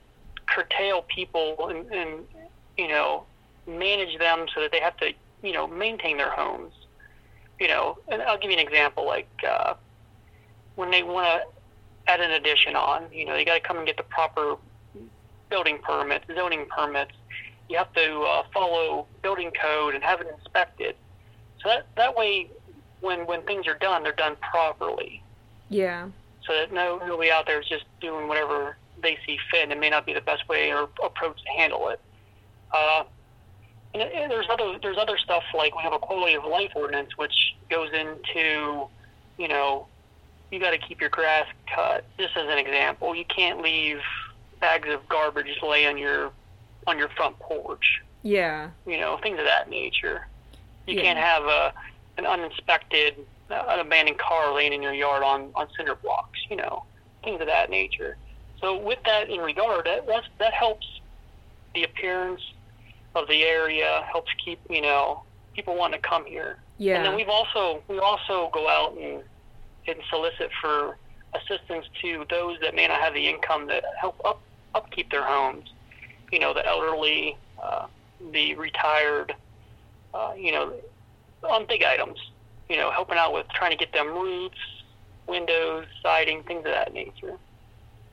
curtail 0.47 1.03
people 1.03 1.67
and, 1.69 1.89
and 1.93 2.27
you 2.77 2.87
know 2.87 3.23
manage 3.67 4.17
them 4.17 4.47
so 4.53 4.61
that 4.61 4.71
they 4.71 4.79
have 4.79 4.97
to 4.97 5.13
you 5.43 5.53
know 5.53 5.67
maintain 5.67 6.17
their 6.17 6.31
homes. 6.31 6.73
You 7.59 7.67
know, 7.67 7.97
and 8.07 8.21
I'll 8.21 8.37
give 8.37 8.51
you 8.51 8.57
an 8.57 8.65
example. 8.65 9.05
Like 9.05 9.29
uh, 9.47 9.73
when 10.75 10.91
they 10.91 11.03
want 11.03 11.43
to 11.43 12.11
add 12.11 12.21
an 12.21 12.31
addition 12.31 12.75
on, 12.75 13.05
you 13.11 13.25
know, 13.25 13.33
they 13.33 13.45
got 13.45 13.55
to 13.55 13.59
come 13.59 13.77
and 13.77 13.85
get 13.85 13.97
the 13.97 14.03
proper 14.03 14.55
building 15.49 15.79
permits, 15.83 16.25
zoning 16.33 16.65
permits. 16.67 17.11
You 17.67 17.77
have 17.77 17.93
to 17.93 18.21
uh, 18.21 18.43
follow 18.53 19.05
building 19.21 19.51
code 19.61 19.93
and 19.93 20.03
have 20.03 20.21
it 20.21 20.27
inspected. 20.37 20.95
So 21.61 21.69
that 21.69 21.87
that 21.97 22.15
way, 22.15 22.49
when 23.01 23.25
when 23.27 23.41
things 23.43 23.67
are 23.67 23.77
done, 23.77 24.03
they're 24.03 24.13
done 24.13 24.37
properly 24.51 25.21
yeah. 25.69 26.09
so 26.45 26.53
that 26.53 26.73
no 26.73 26.99
nobody 27.05 27.31
out 27.31 27.45
there 27.45 27.61
is 27.61 27.67
just 27.67 27.85
doing 28.01 28.27
whatever 28.27 28.75
they 29.01 29.17
see 29.25 29.37
fit, 29.51 29.63
and 29.63 29.71
it 29.71 29.79
may 29.79 29.89
not 29.89 30.05
be 30.05 30.13
the 30.13 30.21
best 30.21 30.47
way 30.49 30.71
or 30.71 30.89
approach 31.03 31.41
to 31.43 31.49
handle 31.57 31.87
it. 31.89 32.01
Uh, 32.73 33.03
and, 33.93 34.03
and 34.03 34.31
there's 34.31 34.47
other 34.49 34.77
there's 34.81 34.97
other 34.97 35.17
stuff 35.17 35.43
like 35.55 35.75
we 35.75 35.83
have 35.83 35.93
a 35.93 35.99
quality 35.99 36.33
of 36.33 36.43
life 36.43 36.71
ordinance, 36.75 37.17
which 37.17 37.48
goes 37.69 37.89
into, 37.93 38.87
you 39.37 39.47
know, 39.47 39.87
you 40.51 40.59
got 40.59 40.71
to 40.71 40.77
keep 40.77 40.99
your 40.99 41.09
grass 41.09 41.45
cut. 41.73 42.03
Just 42.17 42.35
as 42.35 42.47
an 42.49 42.57
example, 42.57 43.15
you 43.15 43.25
can't 43.25 43.61
leave 43.61 43.99
bags 44.59 44.89
of 44.89 45.07
garbage 45.07 45.57
lay 45.63 45.85
on 45.85 45.97
your 45.97 46.31
on 46.87 46.97
your 46.97 47.09
front 47.09 47.37
porch. 47.39 48.01
Yeah. 48.23 48.71
You 48.85 48.97
know, 48.99 49.17
things 49.21 49.39
of 49.39 49.45
that 49.45 49.69
nature. 49.69 50.27
You 50.87 50.95
Yeah. 50.95 51.03
can't 51.03 51.19
have 51.19 51.43
a 51.45 51.73
an 52.17 52.25
uninspected, 52.25 53.15
uh, 53.49 53.63
an 53.69 53.79
abandoned 53.79 54.17
car 54.17 54.53
laying 54.53 54.73
in 54.73 54.81
your 54.81 54.93
yard 54.93 55.23
on 55.23 55.51
on 55.55 55.67
cinder 55.77 55.95
blocks. 55.95 56.39
You 56.49 56.57
know, 56.57 56.83
things 57.23 57.39
of 57.41 57.47
that 57.47 57.69
nature. 57.69 58.17
So 58.59 58.77
with 58.77 58.99
that 59.05 59.29
in 59.29 59.39
regard, 59.39 59.85
that 59.85 60.05
that's, 60.07 60.27
that 60.39 60.53
helps 60.53 60.85
the 61.75 61.83
appearance 61.83 62.41
of 63.15 63.27
the 63.27 63.43
area. 63.43 64.03
Helps 64.11 64.31
keep 64.43 64.59
you 64.69 64.81
know 64.81 65.21
people 65.53 65.75
wanting 65.75 66.01
to 66.01 66.07
come 66.07 66.25
here. 66.25 66.57
Yeah. 66.79 66.95
And 66.95 67.05
then 67.05 67.15
we've 67.15 67.29
also 67.29 67.83
we 67.87 67.99
also 67.99 68.49
go 68.53 68.67
out 68.67 68.97
and 68.97 69.21
and 69.87 69.97
solicit 70.09 70.49
for 70.61 70.97
assistance 71.35 71.85
to 72.01 72.25
those 72.29 72.57
that 72.61 72.73
may 72.73 72.87
not 72.87 72.99
have 73.01 73.13
the 73.13 73.27
income 73.27 73.67
to 73.67 73.81
help 73.99 74.19
up 74.25 74.41
upkeep 74.73 75.11
their 75.11 75.23
homes. 75.23 75.69
You 76.31 76.39
know, 76.39 76.53
the 76.53 76.65
elderly, 76.65 77.37
uh, 77.61 77.87
the 78.31 78.55
retired, 78.55 79.35
uh, 80.13 80.33
you 80.37 80.51
know, 80.51 80.73
on 81.47 81.65
big 81.67 81.83
items. 81.83 82.17
You 82.69 82.77
know, 82.77 82.91
helping 82.91 83.17
out 83.17 83.33
with 83.33 83.47
trying 83.49 83.71
to 83.71 83.77
get 83.77 83.91
them 83.93 84.07
roofs, 84.07 84.57
windows, 85.27 85.85
siding, 86.01 86.43
things 86.43 86.59
of 86.59 86.71
that 86.71 86.93
nature. 86.93 87.37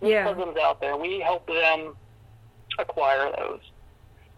Yeah. 0.03 0.25
programs 0.25 0.57
out 0.59 0.81
there. 0.81 0.97
We 0.97 1.21
help 1.21 1.47
them 1.47 1.95
acquire 2.79 3.31
those. 3.39 3.61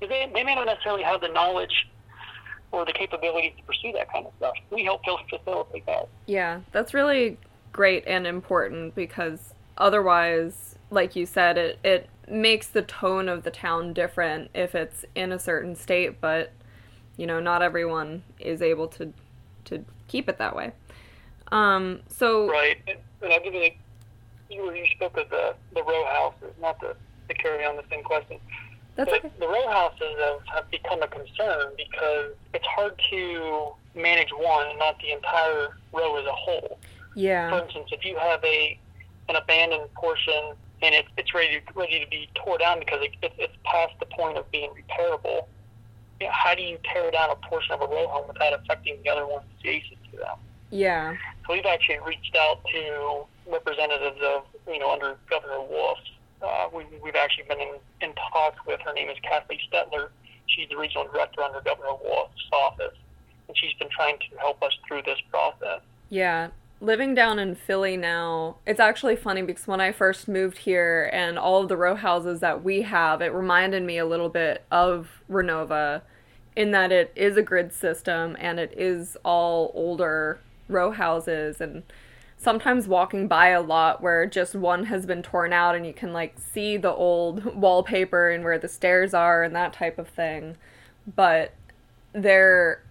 They, 0.00 0.30
they 0.32 0.44
may 0.44 0.54
not 0.54 0.66
necessarily 0.66 1.02
have 1.02 1.20
the 1.20 1.28
knowledge 1.28 1.88
or 2.72 2.84
the 2.84 2.92
capability 2.92 3.54
to 3.56 3.62
pursue 3.64 3.92
that 3.92 4.12
kind 4.12 4.26
of 4.26 4.32
stuff. 4.38 4.54
We 4.70 4.84
help 4.84 5.02
facilitate 5.04 5.86
that. 5.86 6.08
Yeah, 6.26 6.60
that's 6.72 6.92
really 6.92 7.38
great 7.72 8.04
and 8.06 8.26
important 8.26 8.94
because 8.94 9.54
otherwise, 9.76 10.76
like 10.90 11.16
you 11.16 11.26
said, 11.26 11.56
it, 11.56 11.78
it 11.82 12.08
makes 12.28 12.66
the 12.68 12.82
tone 12.82 13.28
of 13.28 13.42
the 13.42 13.50
town 13.50 13.92
different 13.92 14.50
if 14.54 14.74
it's 14.74 15.04
in 15.14 15.32
a 15.32 15.38
certain 15.38 15.74
state, 15.74 16.20
but 16.20 16.52
you 17.16 17.26
know, 17.26 17.40
not 17.40 17.62
everyone 17.62 18.22
is 18.38 18.62
able 18.62 18.88
to 18.88 19.12
to 19.64 19.84
keep 20.06 20.28
it 20.28 20.38
that 20.38 20.54
way. 20.54 20.72
Um, 21.52 22.00
so 22.08 22.48
Right. 22.48 22.76
And 22.86 23.32
I'll 23.32 23.42
give 23.42 23.54
you, 23.54 23.70
you, 24.50 24.72
you 24.72 24.86
spoke 24.94 25.16
of 25.16 25.28
the, 25.30 25.54
the 25.74 25.82
row 25.82 26.04
houses, 26.06 26.54
not 26.60 26.78
to, 26.80 26.94
to 27.28 27.34
carry 27.34 27.64
on 27.64 27.76
the 27.76 27.82
same 27.90 28.02
question. 28.02 28.38
That's 28.98 29.10
but 29.10 29.24
okay. 29.24 29.32
the 29.38 29.46
row 29.46 29.68
houses 29.70 30.16
have, 30.18 30.40
have 30.52 30.70
become 30.72 31.00
a 31.02 31.06
concern 31.06 31.70
because 31.76 32.32
it's 32.52 32.66
hard 32.66 33.00
to 33.10 33.72
manage 33.94 34.30
one 34.30 34.66
and 34.66 34.78
not 34.78 34.98
the 34.98 35.12
entire 35.12 35.76
row 35.92 36.16
as 36.16 36.26
a 36.26 36.32
whole. 36.32 36.80
Yeah. 37.14 37.48
For 37.48 37.64
instance, 37.64 37.90
if 37.92 38.04
you 38.04 38.16
have 38.18 38.42
a 38.42 38.76
an 39.28 39.36
abandoned 39.36 39.92
portion 39.94 40.52
and 40.82 40.94
it, 40.96 41.06
it's 41.16 41.32
ready 41.32 41.60
to, 41.60 41.78
ready 41.78 42.00
to 42.04 42.10
be 42.10 42.28
tore 42.34 42.58
down 42.58 42.80
because 42.80 42.98
it, 43.02 43.12
it, 43.22 43.32
it's 43.38 43.52
past 43.64 43.92
the 44.00 44.06
point 44.06 44.36
of 44.36 44.50
being 44.50 44.70
repairable, 44.70 45.46
you 46.18 46.26
know, 46.26 46.32
how 46.32 46.56
do 46.56 46.62
you 46.62 46.76
tear 46.92 47.10
down 47.12 47.30
a 47.30 47.36
portion 47.48 47.72
of 47.72 47.80
a 47.80 47.86
row 47.86 48.08
home 48.08 48.26
without 48.26 48.52
affecting 48.52 48.98
the 49.04 49.10
other 49.10 49.26
ones 49.26 49.44
adjacent 49.60 49.98
to 50.10 50.16
them? 50.18 50.38
Yeah. 50.70 51.16
So 51.46 51.52
we've 51.54 51.66
actually 51.66 51.98
reached 52.04 52.36
out 52.36 52.64
to 52.72 53.24
representatives 53.50 54.18
of, 54.22 54.44
you 54.66 54.80
know, 54.80 54.92
under 54.92 55.16
Governor 55.30 55.60
Wolf. 55.62 55.98
Uh, 56.42 56.68
we, 56.74 56.84
we've 57.02 57.16
actually 57.16 57.44
been 57.44 57.60
in, 57.60 57.74
talks 58.38 58.58
with, 58.66 58.80
her 58.80 58.92
name 58.92 59.08
is 59.08 59.16
Kathleen 59.22 59.58
Stetler. 59.70 60.08
She's 60.46 60.68
the 60.68 60.76
regional 60.76 61.06
director 61.06 61.42
under 61.42 61.60
Governor 61.60 61.96
Wolf's 62.02 62.48
office. 62.52 62.96
And 63.48 63.56
she's 63.56 63.72
been 63.78 63.88
trying 63.90 64.18
to 64.18 64.38
help 64.38 64.62
us 64.62 64.72
through 64.86 65.02
this 65.02 65.18
process. 65.30 65.80
Yeah. 66.08 66.48
Living 66.80 67.14
down 67.14 67.38
in 67.38 67.56
Philly 67.56 67.96
now, 67.96 68.56
it's 68.64 68.78
actually 68.78 69.16
funny 69.16 69.42
because 69.42 69.66
when 69.66 69.80
I 69.80 69.90
first 69.90 70.28
moved 70.28 70.58
here 70.58 71.10
and 71.12 71.38
all 71.38 71.62
of 71.62 71.68
the 71.68 71.76
row 71.76 71.96
houses 71.96 72.40
that 72.40 72.62
we 72.62 72.82
have, 72.82 73.20
it 73.20 73.32
reminded 73.32 73.82
me 73.82 73.98
a 73.98 74.06
little 74.06 74.28
bit 74.28 74.64
of 74.70 75.08
Renovo 75.28 76.02
in 76.54 76.70
that 76.70 76.92
it 76.92 77.12
is 77.16 77.36
a 77.36 77.42
grid 77.42 77.72
system 77.72 78.36
and 78.38 78.60
it 78.60 78.72
is 78.76 79.16
all 79.24 79.72
older 79.74 80.40
row 80.68 80.92
houses 80.92 81.60
and 81.60 81.82
sometimes 82.38 82.88
walking 82.88 83.28
by 83.28 83.48
a 83.48 83.60
lot 83.60 84.00
where 84.00 84.24
just 84.24 84.54
one 84.54 84.84
has 84.84 85.04
been 85.04 85.22
torn 85.22 85.52
out 85.52 85.74
and 85.74 85.84
you 85.84 85.92
can 85.92 86.12
like 86.12 86.36
see 86.38 86.76
the 86.76 86.92
old 86.92 87.44
wallpaper 87.56 88.30
and 88.30 88.44
where 88.44 88.58
the 88.58 88.68
stairs 88.68 89.12
are 89.12 89.42
and 89.42 89.54
that 89.54 89.72
type 89.72 89.98
of 89.98 90.08
thing. 90.08 90.56
But 91.14 91.52
they're 92.12 92.82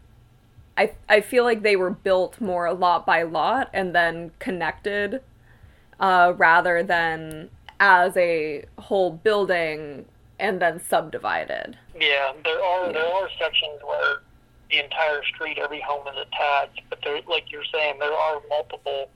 I 0.77 0.91
I 1.09 1.21
feel 1.21 1.43
like 1.43 1.63
they 1.63 1.75
were 1.75 1.89
built 1.89 2.39
more 2.39 2.71
lot 2.73 3.05
by 3.05 3.23
lot 3.23 3.69
and 3.73 3.95
then 3.95 4.31
connected, 4.39 5.21
uh, 5.99 6.33
rather 6.37 6.83
than 6.83 7.49
as 7.79 8.15
a 8.17 8.65
whole 8.77 9.11
building 9.11 10.05
and 10.39 10.61
then 10.61 10.79
subdivided. 10.79 11.77
Yeah, 11.99 12.33
there 12.43 12.63
are 12.63 12.93
there 12.93 13.07
are 13.07 13.29
sections 13.39 13.79
where 13.83 14.21
the 14.69 14.83
entire 14.83 15.23
street, 15.23 15.57
every 15.57 15.81
home 15.81 16.07
is 16.07 16.15
attached, 16.27 16.81
but 16.89 16.99
there, 17.03 17.21
like 17.27 17.51
you're 17.51 17.63
saying, 17.73 17.95
there 17.99 18.13
are 18.13 18.41
multiple, 18.49 19.09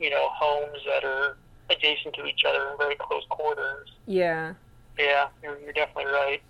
you 0.00 0.10
know, 0.10 0.28
homes 0.32 0.78
that 0.86 1.04
are 1.04 1.36
adjacent 1.68 2.14
to 2.16 2.24
each 2.26 2.42
other 2.48 2.70
in 2.70 2.78
very 2.78 2.96
close 2.96 3.22
quarters. 3.28 3.88
Yeah. 4.06 4.54
Yeah, 4.98 5.28
you're, 5.42 5.58
you're 5.60 5.72
definitely 5.72 6.06
right. 6.12 6.42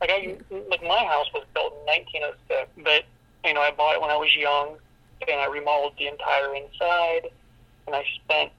Like 0.00 0.10
I, 0.10 0.36
like 0.70 0.82
my 0.82 1.04
house 1.04 1.26
was 1.34 1.44
built 1.54 1.74
in 1.74 1.86
1906, 1.86 2.70
but 2.82 3.04
you 3.46 3.54
know 3.54 3.60
I 3.60 3.70
bought 3.70 3.94
it 3.94 4.00
when 4.00 4.10
I 4.10 4.16
was 4.16 4.34
young, 4.34 4.76
and 5.28 5.40
I 5.40 5.46
remodeled 5.46 5.92
the 5.98 6.08
entire 6.08 6.54
inside, 6.56 7.28
and 7.86 7.94
I 7.94 8.04
spent 8.24 8.50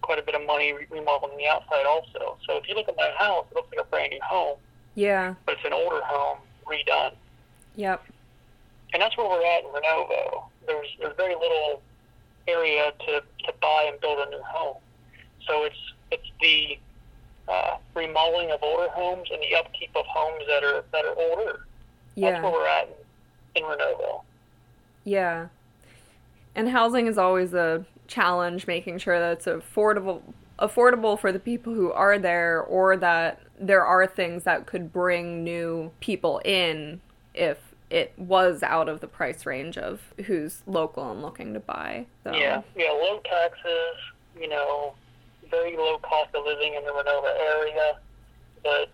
quite 0.00 0.18
a 0.18 0.22
bit 0.22 0.34
of 0.34 0.44
money 0.46 0.72
re- 0.72 0.86
remodeling 0.90 1.36
the 1.36 1.46
outside 1.46 1.86
also. 1.86 2.38
So 2.46 2.56
if 2.56 2.68
you 2.68 2.74
look 2.74 2.88
at 2.88 2.96
my 2.96 3.10
house, 3.18 3.46
it 3.50 3.54
looks 3.56 3.68
like 3.76 3.84
a 3.84 3.88
brand 3.88 4.10
new 4.10 4.20
home, 4.24 4.56
Yeah. 4.96 5.34
but 5.46 5.56
it's 5.56 5.64
an 5.64 5.72
older 5.72 6.00
home 6.04 6.38
redone, 6.66 7.12
Yep. 7.76 8.02
and 8.94 9.02
that's 9.02 9.16
where 9.16 9.28
we're 9.28 9.44
at 9.44 9.62
in 9.64 9.70
Renovo. 9.70 10.44
There's 10.66 10.88
there's 11.00 11.16
very 11.16 11.34
little 11.34 11.80
area 12.48 12.92
to 13.06 13.22
to 13.44 13.52
buy 13.60 13.88
and 13.90 14.00
build 14.00 14.18
a 14.26 14.30
new 14.30 14.42
home, 14.42 14.76
so 15.46 15.64
it's 15.64 15.76
it's 16.10 16.30
the 16.40 16.78
uh, 17.48 17.76
remodeling 17.94 18.50
of 18.50 18.62
older 18.62 18.88
homes 18.90 19.28
and 19.32 19.40
the 19.42 19.54
upkeep 19.56 19.90
of 19.94 20.04
homes 20.06 20.44
that 20.48 20.64
are 20.64 20.84
that 20.92 21.04
are 21.04 21.16
older. 21.16 21.66
Yeah. 22.14 22.32
That's 22.32 22.42
where 22.42 22.52
we're 22.52 22.66
at 22.66 22.88
in, 23.54 23.62
in 23.62 23.68
Renovo. 23.68 24.22
Yeah. 25.04 25.48
And 26.54 26.68
housing 26.68 27.06
is 27.06 27.18
always 27.18 27.54
a 27.54 27.86
challenge 28.08 28.66
making 28.66 28.98
sure 28.98 29.18
that 29.18 29.32
it's 29.32 29.46
affordable 29.46 30.22
affordable 30.58 31.18
for 31.18 31.30
the 31.30 31.38
people 31.38 31.72
who 31.72 31.92
are 31.92 32.18
there 32.18 32.62
or 32.62 32.96
that 32.96 33.40
there 33.60 33.84
are 33.84 34.06
things 34.06 34.42
that 34.44 34.66
could 34.66 34.92
bring 34.92 35.44
new 35.44 35.90
people 36.00 36.40
in 36.44 37.00
if 37.34 37.67
it 37.90 38.12
was 38.18 38.62
out 38.62 38.88
of 38.88 39.00
the 39.00 39.06
price 39.06 39.46
range 39.46 39.78
of 39.78 40.00
who's 40.26 40.62
local 40.66 41.10
and 41.10 41.22
looking 41.22 41.54
to 41.54 41.60
buy. 41.60 42.06
So, 42.24 42.34
Yeah, 42.34 42.62
yeah, 42.76 42.90
low 42.90 43.20
taxes, 43.24 43.96
you 44.38 44.48
know, 44.48 44.94
very 45.50 45.76
low 45.76 45.98
cost 45.98 46.34
of 46.34 46.44
living 46.44 46.74
in 46.74 46.84
the 46.84 46.90
Renovo 46.90 47.34
area, 47.40 47.98
but 48.62 48.90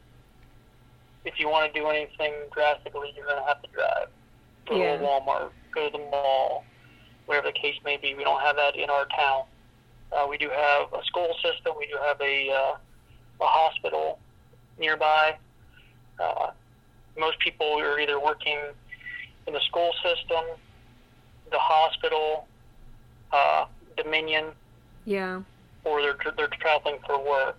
if 1.24 1.40
you 1.40 1.48
want 1.48 1.72
to 1.72 1.80
do 1.80 1.88
anything 1.88 2.32
drastically, 2.52 3.12
you're 3.16 3.26
going 3.26 3.40
to 3.40 3.46
have 3.48 3.60
to 3.62 3.68
drive. 3.70 4.08
Go 4.68 4.76
Yeah. 4.76 4.98
to 4.98 5.04
a 5.04 5.06
Walmart, 5.06 5.50
go 5.74 5.86
to 5.86 5.92
the 5.98 6.04
mall, 6.10 6.64
wherever 7.26 7.48
the 7.48 7.52
case 7.52 7.74
may 7.84 7.96
be. 7.96 8.14
We 8.14 8.22
don't 8.24 8.40
have 8.42 8.56
that 8.56 8.76
in 8.76 8.90
our 8.90 9.06
town. 9.06 9.44
Uh, 10.12 10.26
we 10.28 10.38
do 10.38 10.48
have 10.50 10.92
a 10.92 11.02
school 11.04 11.34
system. 11.42 11.74
We 11.76 11.86
do 11.86 11.96
have 12.06 12.20
a, 12.20 12.50
uh, 12.50 12.76
a 13.40 13.46
hospital 13.46 14.20
nearby. 14.78 15.36
Uh, 16.20 16.50
most 17.18 17.38
people 17.40 17.78
are 17.80 17.98
either 17.98 18.20
working 18.20 18.52
in 18.54 18.74
the 19.52 19.60
school 19.60 19.92
system, 20.02 20.44
the 21.50 21.58
hospital, 21.58 22.46
uh, 23.32 23.66
Dominion, 23.96 24.52
Yeah. 25.04 25.42
or 25.84 26.00
they're 26.02 26.16
they're 26.36 26.48
traveling 26.48 26.98
for 27.06 27.18
work. 27.18 27.56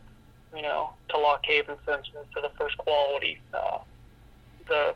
You 0.56 0.62
know, 0.62 0.94
to 1.10 1.18
Lock 1.18 1.46
Haven, 1.46 1.76
for 1.84 1.98
instance, 1.98 2.28
to 2.34 2.42
the 2.42 2.50
First 2.58 2.78
Quality, 2.78 3.42
uh, 3.54 3.80
the 4.68 4.96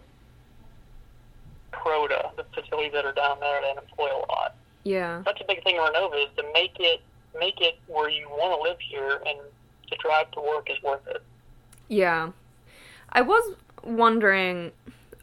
Croda, 1.73 2.31
the 2.37 2.45
facilities 2.53 2.93
that 2.93 3.05
are 3.05 3.11
down 3.13 3.39
there 3.39 3.61
that 3.61 3.77
employ 3.81 4.07
a 4.07 4.19
lot. 4.31 4.55
Yeah. 4.83 5.21
That's 5.25 5.39
a 5.41 5.45
big 5.45 5.63
thing 5.63 5.75
in 5.75 5.81
Renovo 5.81 6.13
is 6.23 6.29
to 6.37 6.43
make 6.53 6.77
it 6.79 7.01
make 7.39 7.61
it 7.61 7.77
where 7.87 8.09
you 8.09 8.27
want 8.29 8.57
to 8.57 8.69
live 8.69 8.79
here, 8.79 9.21
and 9.25 9.39
to 9.89 9.95
drive 9.97 10.31
to 10.31 10.39
work 10.41 10.69
is 10.69 10.81
worth 10.81 11.05
it. 11.07 11.21
Yeah. 11.87 12.31
I 13.11 13.21
was 13.21 13.55
wondering 13.83 14.71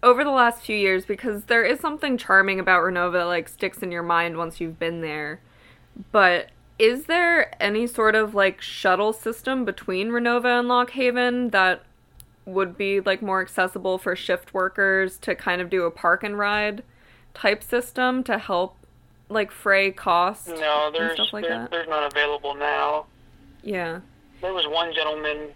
over 0.03 0.25
the 0.25 0.31
last 0.31 0.63
few 0.63 0.77
years 0.77 1.05
because 1.05 1.45
there 1.45 1.65
is 1.65 1.81
something 1.81 2.17
charming 2.19 2.61
about 2.61 2.83
Renovo 2.83 3.13
that 3.13 3.25
like 3.25 3.49
sticks 3.49 3.79
in 3.79 3.91
your 3.91 4.03
mind 4.03 4.37
once 4.37 4.61
you've 4.61 4.79
been 4.79 5.01
there. 5.01 5.41
But 6.13 6.51
is 6.79 7.07
there 7.07 7.55
any 7.63 7.87
sort 7.87 8.15
of 8.15 8.35
like 8.35 8.61
shuttle 8.61 9.13
system 9.13 9.65
between 9.65 10.09
Renovo 10.09 10.59
and 10.61 10.69
Lock 10.69 10.91
Haven 10.91 11.51
that 11.51 11.83
would 12.45 12.77
be 12.77 13.01
like 13.01 13.23
more 13.23 13.41
accessible 13.41 13.99
for 13.99 14.15
shift 14.15 14.55
workers 14.55 15.19
to 15.19 15.35
kind 15.35 15.61
of 15.61 15.69
do 15.71 15.85
a 15.85 15.91
park 15.91 16.23
and 16.23 16.39
ride 16.39 16.83
type 17.35 17.63
system 17.63 18.23
to 18.25 18.39
help 18.39 18.77
like 19.29 19.51
fray 19.51 19.91
costs 19.91 20.49
No, 20.49 20.87
and 20.87 20.95
there's 20.95 21.15
stuff 21.15 21.33
like 21.33 21.43
there, 21.45 21.59
that? 21.63 21.71
there's 21.71 21.89
not 21.89 22.11
available 22.13 22.55
now. 22.55 23.07
Yeah. 23.63 24.01
There 24.41 24.53
was 24.53 24.67
one 24.69 24.95
gentleman 24.95 25.49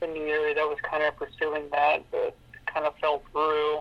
in 0.00 0.14
the 0.14 0.20
area 0.20 0.54
that 0.54 0.62
was 0.68 0.78
kind 0.88 1.02
of 1.02 1.16
pursuing 1.16 1.64
that, 1.72 2.04
but 2.12 2.36
kind 2.72 2.86
of 2.86 2.94
fell 2.96 3.22
through. 3.32 3.80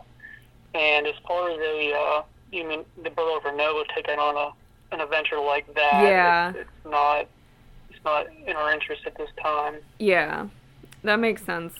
And 0.73 1.07
as 1.07 1.15
far 1.27 1.49
as 1.49 1.57
a, 1.59 1.93
uh, 1.93 2.23
you 2.51 2.67
mean 2.67 2.83
the 3.03 3.09
Borough 3.09 3.37
of 3.37 3.43
Renovo 3.43 3.83
taking 3.95 4.19
on 4.19 4.35
a 4.35 4.51
an 4.93 5.01
adventure 5.01 5.37
like 5.39 5.65
that, 5.73 6.01
Yeah. 6.03 6.49
it's, 6.49 6.59
it's 6.59 6.85
not 6.89 7.27
it's 7.89 8.03
not 8.05 8.27
in 8.45 8.55
our 8.55 8.71
interest 8.71 9.01
at 9.05 9.17
this 9.17 9.29
time. 9.41 9.75
Yeah, 9.99 10.47
that 11.03 11.19
makes 11.19 11.43
sense. 11.43 11.73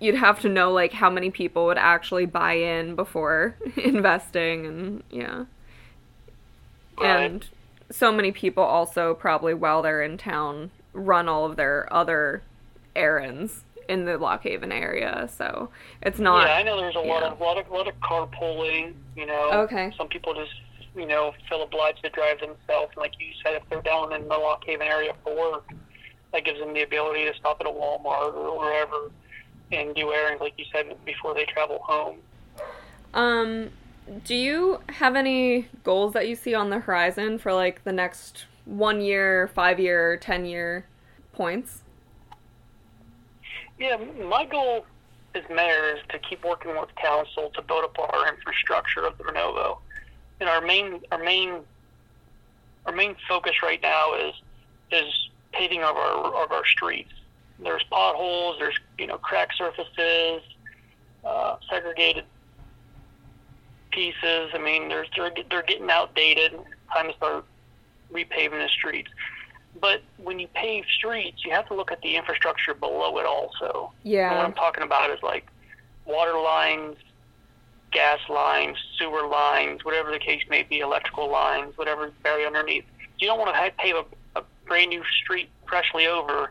You'd 0.00 0.14
have 0.14 0.38
to 0.40 0.48
know 0.48 0.70
like 0.70 0.92
how 0.92 1.10
many 1.10 1.30
people 1.30 1.66
would 1.66 1.78
actually 1.78 2.26
buy 2.26 2.52
in 2.54 2.94
before 2.94 3.56
investing, 3.76 4.66
and 4.66 5.02
yeah, 5.10 5.44
Right. 7.00 7.20
and 7.24 7.46
so 7.90 8.12
many 8.12 8.30
people 8.32 8.62
also 8.62 9.14
probably 9.14 9.54
while 9.54 9.82
they're 9.82 10.02
in 10.02 10.18
town 10.18 10.70
run 10.92 11.28
all 11.28 11.44
of 11.44 11.56
their 11.56 11.90
other 11.92 12.42
errands 12.96 13.62
in 13.88 14.04
the 14.04 14.18
Lock 14.18 14.42
Haven 14.42 14.70
area, 14.70 15.28
so 15.34 15.70
it's 16.02 16.18
not. 16.18 16.46
yeah, 16.46 16.54
I 16.54 16.62
know 16.62 16.76
there's 16.76 16.94
a 16.94 17.00
lot 17.00 17.22
yeah. 17.22 17.32
of 17.32 17.40
lot 17.40 17.58
of 17.58 17.70
lot 17.70 17.88
of 17.88 17.94
carpooling. 18.00 18.94
You 19.16 19.26
know, 19.26 19.50
Okay. 19.64 19.92
Some 19.96 20.08
people 20.08 20.34
just 20.34 20.52
you 20.94 21.06
know 21.06 21.32
feel 21.48 21.62
obliged 21.62 22.02
to 22.04 22.10
drive 22.10 22.38
themselves. 22.40 22.92
And 22.94 22.98
like 22.98 23.12
you 23.18 23.32
said, 23.42 23.54
if 23.54 23.62
they're 23.70 23.82
down 23.82 24.12
in 24.12 24.22
the 24.22 24.36
Lock 24.36 24.64
Haven 24.64 24.86
area 24.86 25.12
for 25.24 25.34
work, 25.36 25.68
that 26.32 26.44
gives 26.44 26.58
them 26.60 26.74
the 26.74 26.82
ability 26.82 27.24
to 27.24 27.34
stop 27.34 27.60
at 27.60 27.66
a 27.66 27.70
Walmart 27.70 28.34
or 28.34 28.58
wherever 28.58 29.10
and 29.72 29.94
do 29.94 30.12
errands, 30.12 30.40
like 30.40 30.54
you 30.56 30.64
said, 30.72 30.86
before 31.04 31.34
they 31.34 31.44
travel 31.44 31.80
home. 31.82 32.16
Um, 33.14 33.70
do 34.24 34.34
you 34.34 34.80
have 34.88 35.16
any 35.16 35.68
goals 35.84 36.12
that 36.14 36.28
you 36.28 36.34
see 36.34 36.54
on 36.54 36.70
the 36.70 36.78
horizon 36.80 37.38
for 37.38 37.52
like 37.52 37.84
the 37.84 37.92
next 37.92 38.46
one 38.64 39.00
year, 39.00 39.48
five 39.48 39.78
year, 39.80 40.16
ten 40.16 40.44
year 40.44 40.86
points? 41.32 41.82
Yeah, 43.78 43.96
my 43.96 44.44
goal 44.44 44.84
as 45.34 45.42
mayor 45.50 45.94
is 45.94 46.00
to 46.08 46.18
keep 46.18 46.44
working 46.44 46.72
with 46.76 46.94
council 46.96 47.50
to 47.54 47.62
build 47.62 47.84
up 47.84 47.98
our 47.98 48.28
infrastructure 48.28 49.06
of 49.06 49.16
the 49.18 49.24
Renovo. 49.24 49.78
And 50.40 50.48
our 50.48 50.60
main 50.60 51.00
our 51.12 51.22
main 51.22 51.60
our 52.86 52.94
main 52.94 53.16
focus 53.28 53.54
right 53.62 53.80
now 53.82 54.14
is 54.14 54.34
is 54.90 55.30
paving 55.52 55.82
of 55.82 55.96
our 55.96 56.44
of 56.44 56.52
our 56.52 56.64
streets. 56.64 57.12
There's 57.60 57.84
potholes, 57.90 58.56
there's 58.58 58.78
you 58.98 59.06
know 59.06 59.18
crack 59.18 59.52
surfaces, 59.52 60.42
uh, 61.24 61.56
segregated 61.70 62.24
pieces. 63.90 64.50
I 64.54 64.58
mean, 64.58 64.88
there's 64.88 65.08
they're 65.16 65.32
they're 65.50 65.62
getting 65.62 65.90
outdated. 65.90 66.52
Time 66.92 67.08
to 67.08 67.16
start 67.16 67.44
repaving 68.12 68.62
the 68.62 68.68
streets. 68.68 69.10
But 69.80 70.02
when 70.16 70.38
you 70.38 70.48
pave 70.48 70.84
streets, 70.96 71.44
you 71.44 71.52
have 71.52 71.66
to 71.68 71.74
look 71.74 71.92
at 71.92 72.00
the 72.02 72.16
infrastructure 72.16 72.74
below 72.74 73.18
it 73.18 73.26
also. 73.26 73.92
And 74.30 74.36
what 74.38 74.46
I'm 74.46 74.52
talking 74.54 74.82
about 74.82 75.10
is 75.10 75.22
like 75.22 75.46
water 76.04 76.38
lines, 76.38 76.96
gas 77.92 78.18
lines, 78.28 78.76
sewer 78.98 79.26
lines, 79.26 79.84
whatever 79.84 80.10
the 80.10 80.18
case 80.18 80.42
may 80.48 80.62
be, 80.62 80.80
electrical 80.80 81.30
lines, 81.30 81.76
whatever's 81.76 82.12
buried 82.22 82.46
underneath. 82.46 82.84
You 83.18 83.28
don't 83.28 83.38
want 83.38 83.54
to 83.54 83.60
have, 83.60 83.76
pave 83.76 83.94
a, 83.96 84.04
a 84.40 84.44
brand 84.66 84.90
new 84.90 85.02
street 85.22 85.48
freshly 85.68 86.06
over 86.06 86.50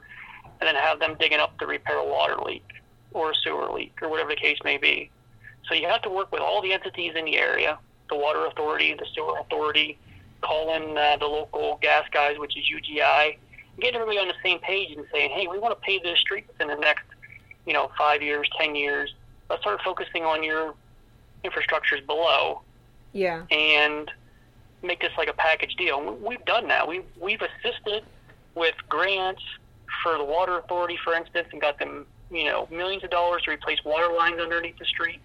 and 0.60 0.68
then 0.68 0.76
have 0.76 1.00
them 1.00 1.16
digging 1.20 1.40
up 1.40 1.58
to 1.60 1.68
repair 1.68 1.98
a 1.98 2.06
water 2.06 2.38
leak 2.44 2.66
or 3.14 3.32
a 3.32 3.36
sewer 3.36 3.72
leak 3.72 3.98
or 4.02 4.10
whatever 4.10 4.30
the 4.30 4.36
case 4.36 4.58
may 4.64 4.78
be. 4.78 5.10
So 5.68 5.74
you 5.74 5.88
have 5.88 6.02
to 6.04 6.10
work 6.10 6.32
with 6.32 6.42
all 6.42 6.62
the 6.62 6.72
entities 6.72 7.14
in 7.16 7.26
the 7.26 7.38
area, 7.38 7.78
the 8.10 8.16
water 8.16 8.46
authority, 8.46 8.94
the 8.94 9.06
sewer 9.14 9.38
authority, 9.40 9.98
call 10.42 10.74
in 10.76 10.98
uh, 10.98 11.18
the 11.18 11.26
local 11.26 11.80
gas 11.82 12.06
guys, 12.12 12.38
which 12.38 12.56
is 12.58 12.64
UGI, 12.66 13.38
get 13.80 13.94
everybody 13.96 14.18
on 14.18 14.28
the 14.28 14.34
same 14.44 14.60
page 14.60 14.96
and 14.96 15.06
saying, 15.12 15.32
hey, 15.32 15.48
we 15.48 15.60
want 15.60 15.74
to 15.80 15.86
pave 15.86 16.04
this 16.04 16.20
street 16.20 16.46
within 16.48 16.68
the 16.68 16.76
next, 16.76 17.04
you 17.66 17.74
know, 17.74 17.92
five 17.98 18.22
years, 18.22 18.50
ten 18.60 18.76
years. 18.76 19.14
Let's 19.50 19.62
start 19.62 19.80
focusing 19.84 20.24
on 20.24 20.44
your 20.44 20.74
infrastructures 21.46 22.06
below 22.06 22.62
Yeah. 23.14 23.44
and 23.52 24.12
make 24.82 25.00
this 25.02 25.12
like 25.18 25.30
a 25.30 25.34
package 25.34 25.76
deal. 25.76 26.16
We've 26.16 26.44
done 26.46 26.68
that. 26.68 26.88
We've 26.88 27.06
we've 27.20 27.42
assisted 27.42 28.04
with 28.56 28.76
grants 28.90 29.42
for 30.04 30.18
the 30.18 30.24
water 30.24 30.58
authority, 30.58 30.98
for 31.04 31.14
instance, 31.14 31.48
and 31.52 31.62
got 31.62 31.80
them 31.80 32.06
you 32.30 32.46
know 32.46 32.68
millions 32.72 33.04
of 33.04 33.10
dollars 33.10 33.44
to 33.44 33.52
replace 33.52 33.84
water 33.86 34.14
lines 34.14 34.40
underneath 34.40 34.78
the 34.78 34.86
streets. 34.86 35.24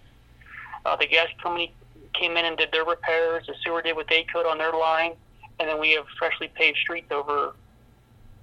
Uh, 0.85 0.95
the 0.95 1.07
gas 1.07 1.27
company 1.41 1.73
came 2.13 2.37
in 2.37 2.45
and 2.45 2.57
did 2.57 2.71
their 2.71 2.85
repairs. 2.85 3.45
The 3.47 3.55
sewer 3.63 3.81
did 3.81 3.95
what 3.95 4.07
they 4.09 4.23
could 4.23 4.45
on 4.45 4.57
their 4.57 4.73
line, 4.73 5.13
and 5.59 5.69
then 5.69 5.79
we 5.79 5.91
have 5.91 6.05
freshly 6.17 6.49
paved 6.55 6.77
streets 6.77 7.11
over, 7.11 7.53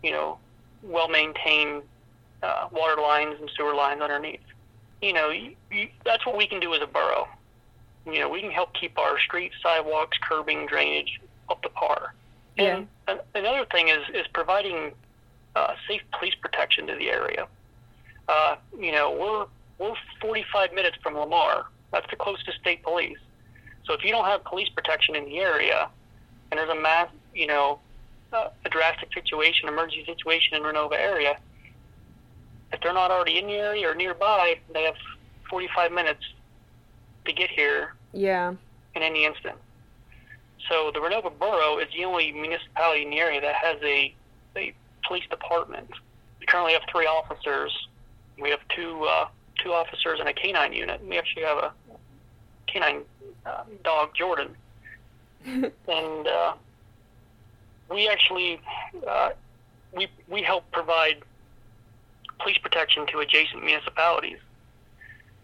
you 0.02 0.10
know, 0.10 0.38
well 0.82 1.08
maintained 1.08 1.82
uh, 2.42 2.68
water 2.72 3.00
lines 3.00 3.36
and 3.40 3.50
sewer 3.56 3.74
lines 3.74 4.00
underneath. 4.00 4.40
You 5.02 5.12
know, 5.12 5.30
you, 5.30 5.54
you, 5.70 5.88
that's 6.04 6.26
what 6.26 6.36
we 6.36 6.46
can 6.46 6.60
do 6.60 6.74
as 6.74 6.82
a 6.82 6.86
borough 6.86 7.28
you 8.06 8.18
know, 8.18 8.28
we 8.28 8.40
can 8.40 8.50
help 8.50 8.72
keep 8.74 8.98
our 8.98 9.18
streets, 9.18 9.54
sidewalks, 9.62 10.18
curbing, 10.18 10.66
drainage 10.66 11.20
up 11.48 11.62
to 11.62 11.68
par. 11.68 12.14
And 12.56 12.88
an- 13.08 13.20
another 13.34 13.64
thing 13.66 13.88
is 13.88 14.00
is 14.14 14.26
providing 14.32 14.92
uh, 15.56 15.74
safe 15.88 16.02
police 16.18 16.34
protection 16.34 16.86
to 16.86 16.94
the 16.94 17.10
area. 17.10 17.46
Uh, 18.28 18.56
you 18.78 18.92
know, 18.92 19.10
we're 19.12 19.46
we're 19.78 19.96
45 20.20 20.72
minutes 20.74 20.96
from 21.02 21.16
Lamar. 21.16 21.66
That's 21.92 22.08
the 22.10 22.16
closest 22.16 22.58
state 22.60 22.82
police. 22.82 23.18
So 23.90 23.94
if 23.94 24.04
you 24.04 24.12
don't 24.12 24.26
have 24.26 24.44
police 24.44 24.68
protection 24.68 25.16
in 25.16 25.24
the 25.24 25.38
area, 25.38 25.88
and 26.52 26.58
there's 26.58 26.70
a 26.70 26.80
mass, 26.80 27.08
you 27.34 27.48
know, 27.48 27.80
uh, 28.32 28.50
a 28.64 28.68
drastic 28.68 29.12
situation, 29.12 29.68
emergency 29.68 30.04
situation 30.04 30.56
in 30.56 30.62
Renovo 30.62 30.92
area, 30.92 31.36
if 32.72 32.80
they're 32.80 32.94
not 32.94 33.10
already 33.10 33.38
in 33.38 33.48
the 33.48 33.54
area 33.54 33.90
or 33.90 33.96
nearby, 33.96 34.60
they 34.72 34.84
have 34.84 34.94
45 35.50 35.90
minutes 35.90 36.20
to 37.24 37.32
get 37.32 37.50
here 37.50 37.96
Yeah. 38.12 38.54
in 38.94 39.02
any 39.02 39.24
instant. 39.24 39.56
So 40.68 40.92
the 40.94 41.00
Renovo 41.00 41.36
Borough 41.36 41.78
is 41.78 41.88
the 41.92 42.04
only 42.04 42.30
municipality 42.30 43.02
in 43.02 43.10
the 43.10 43.18
area 43.18 43.40
that 43.40 43.56
has 43.56 43.78
a, 43.82 44.14
a 44.56 44.72
police 45.04 45.24
department. 45.28 45.90
We 46.38 46.46
currently 46.46 46.74
have 46.74 46.82
three 46.92 47.06
officers. 47.06 47.76
We 48.40 48.50
have 48.50 48.60
two 48.68 49.02
uh, 49.02 49.26
two 49.58 49.72
officers 49.72 50.20
and 50.20 50.28
a 50.28 50.32
canine 50.32 50.74
unit. 50.74 51.04
We 51.04 51.18
actually 51.18 51.42
have 51.42 51.58
a 51.58 51.72
canine 52.68 53.02
uh, 53.46 53.64
dog, 53.84 54.10
Jordan, 54.14 54.56
and 55.44 56.26
uh, 56.26 56.54
we 57.90 58.08
actually 58.08 58.60
uh, 59.08 59.30
we 59.96 60.08
we 60.28 60.42
help 60.42 60.70
provide 60.72 61.22
police 62.38 62.58
protection 62.58 63.06
to 63.08 63.18
adjacent 63.18 63.64
municipalities. 63.64 64.38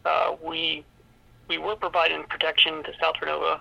Uh, 0.04 0.36
we 0.42 0.84
we 1.48 1.58
were 1.58 1.76
providing 1.76 2.24
protection 2.24 2.82
to 2.84 2.92
South 3.00 3.16
Renovo 3.22 3.60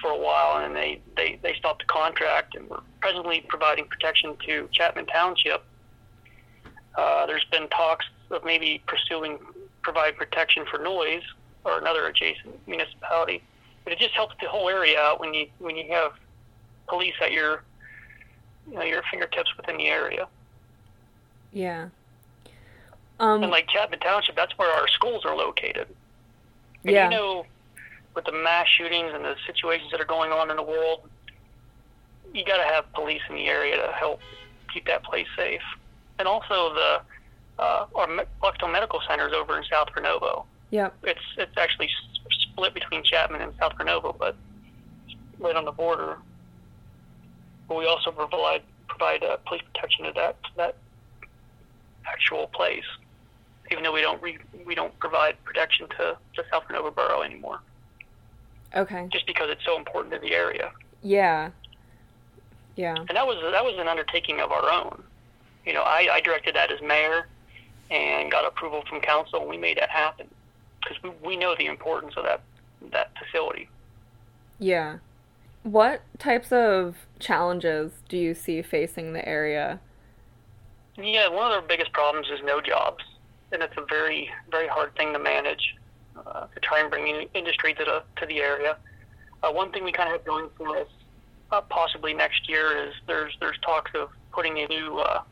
for 0.00 0.10
a 0.10 0.16
while, 0.16 0.64
and 0.64 0.74
they, 0.76 1.00
they, 1.16 1.38
they 1.42 1.54
stopped 1.54 1.80
the 1.80 1.92
contract, 1.92 2.54
and 2.54 2.68
we're 2.68 2.80
presently 3.00 3.44
providing 3.48 3.86
protection 3.86 4.36
to 4.46 4.68
Chapman 4.72 5.06
Township. 5.06 5.64
Uh, 6.96 7.26
there's 7.26 7.44
been 7.50 7.68
talks 7.68 8.06
of 8.30 8.44
maybe 8.44 8.82
pursuing 8.86 9.38
provide 9.82 10.16
protection 10.16 10.64
for 10.70 10.78
Noyes 10.78 11.22
or 11.64 11.78
another 11.78 12.06
adjacent 12.06 12.54
municipality, 12.66 13.42
but 13.88 13.94
it 13.94 13.98
just 13.98 14.14
helps 14.14 14.34
the 14.38 14.46
whole 14.46 14.68
area 14.68 15.00
out 15.00 15.18
when 15.18 15.32
you 15.32 15.46
when 15.60 15.74
you 15.74 15.90
have 15.90 16.12
police 16.88 17.14
at 17.22 17.32
your 17.32 17.62
you 18.68 18.74
know 18.74 18.82
your 18.82 19.02
fingertips 19.10 19.56
within 19.56 19.78
the 19.78 19.86
area. 19.86 20.28
Yeah. 21.54 21.88
Um. 23.18 23.42
And 23.42 23.50
like 23.50 23.66
Chapman 23.68 24.00
Township, 24.00 24.36
that's 24.36 24.56
where 24.58 24.70
our 24.70 24.86
schools 24.88 25.24
are 25.24 25.34
located. 25.34 25.86
And 26.84 26.94
yeah. 26.94 27.04
you 27.04 27.16
know, 27.16 27.46
with 28.14 28.26
the 28.26 28.32
mass 28.32 28.66
shootings 28.68 29.10
and 29.14 29.24
the 29.24 29.36
situations 29.46 29.90
that 29.90 30.02
are 30.02 30.04
going 30.04 30.32
on 30.32 30.50
in 30.50 30.56
the 30.56 30.62
world, 30.62 31.08
you 32.34 32.44
got 32.44 32.58
to 32.58 32.64
have 32.64 32.92
police 32.92 33.22
in 33.30 33.36
the 33.36 33.46
area 33.46 33.76
to 33.76 33.90
help 33.92 34.20
keep 34.70 34.86
that 34.86 35.02
place 35.02 35.26
safe. 35.34 35.62
And 36.18 36.28
also 36.28 36.74
the 36.74 37.00
uh, 37.58 37.86
our 37.94 38.06
Me- 38.06 38.70
Medical 38.70 39.00
Center 39.08 39.28
is 39.28 39.32
over 39.32 39.56
in 39.56 39.64
South 39.64 39.88
Renovo. 39.96 40.44
Yep. 40.72 40.94
It's 41.04 41.24
it's 41.38 41.56
actually 41.56 41.88
split 42.58 42.74
between 42.74 43.02
Chapman 43.04 43.40
and 43.40 43.52
South 43.58 43.72
Renovo, 43.78 44.16
but 44.18 44.36
right 45.38 45.54
on 45.54 45.64
the 45.64 45.72
border. 45.72 46.18
But 47.68 47.78
we 47.78 47.86
also 47.86 48.10
provide 48.10 48.62
provide 48.88 49.22
uh, 49.22 49.36
police 49.46 49.62
protection 49.72 50.04
to 50.06 50.12
that 50.16 50.42
to 50.44 50.50
that 50.56 50.76
actual 52.06 52.48
place, 52.48 52.84
even 53.70 53.84
though 53.84 53.92
we 53.92 54.00
don't 54.00 54.20
re- 54.22 54.38
we 54.66 54.74
don't 54.74 54.96
provide 54.98 55.42
protection 55.44 55.88
to 55.98 56.16
the 56.36 56.44
South 56.50 56.64
Renovo 56.68 56.94
Borough 56.94 57.22
anymore, 57.22 57.60
Okay. 58.74 59.08
just 59.12 59.26
because 59.26 59.50
it's 59.50 59.64
so 59.64 59.76
important 59.76 60.14
to 60.14 60.20
the 60.20 60.34
area. 60.34 60.72
Yeah. 61.02 61.50
Yeah. 62.76 62.96
And 62.96 63.10
that 63.16 63.26
was 63.26 63.36
that 63.52 63.64
was 63.64 63.74
an 63.78 63.86
undertaking 63.88 64.40
of 64.40 64.50
our 64.50 64.70
own. 64.70 65.02
You 65.64 65.74
know, 65.74 65.82
I, 65.82 66.08
I 66.12 66.20
directed 66.20 66.56
that 66.56 66.72
as 66.72 66.80
mayor, 66.80 67.28
and 67.90 68.30
got 68.30 68.46
approval 68.46 68.82
from 68.88 69.00
council, 69.00 69.40
and 69.40 69.50
we 69.50 69.58
made 69.58 69.76
that 69.78 69.90
happen 69.90 70.28
because 70.82 71.02
we, 71.02 71.10
we 71.26 71.36
know 71.36 71.54
the 71.58 71.66
importance 71.66 72.14
of 72.16 72.24
that 72.24 72.42
that 72.92 73.10
facility. 73.18 73.68
Yeah. 74.58 74.98
What 75.64 76.02
types 76.18 76.52
of 76.52 76.96
challenges 77.18 77.92
do 78.08 78.16
you 78.16 78.34
see 78.34 78.62
facing 78.62 79.12
the 79.12 79.28
area? 79.28 79.80
Yeah, 80.96 81.28
one 81.28 81.52
of 81.52 81.52
their 81.52 81.68
biggest 81.68 81.92
problems 81.92 82.28
is 82.32 82.40
no 82.44 82.60
jobs, 82.60 83.04
and 83.52 83.62
it's 83.62 83.76
a 83.76 83.84
very 83.84 84.30
very 84.50 84.68
hard 84.68 84.94
thing 84.96 85.12
to 85.12 85.18
manage. 85.18 85.74
Uh, 86.26 86.46
to 86.52 86.60
try 86.60 86.80
and 86.80 86.90
bring 86.90 87.06
in 87.06 87.28
industry 87.34 87.74
to 87.74 87.84
the 87.84 88.02
to 88.16 88.26
the 88.26 88.38
area. 88.40 88.76
Uh, 89.42 89.52
one 89.52 89.70
thing 89.70 89.84
we 89.84 89.92
kind 89.92 90.08
of 90.08 90.14
have 90.14 90.26
going 90.26 90.48
for 90.56 90.76
us, 90.76 90.88
uh, 91.52 91.60
possibly 91.60 92.12
next 92.12 92.48
year, 92.48 92.88
is 92.88 92.94
there's 93.06 93.36
there's 93.40 93.56
talks 93.58 93.90
of 93.94 94.08
putting 94.32 94.58
a 94.58 94.66
new 94.66 94.98
uh, 94.98 95.22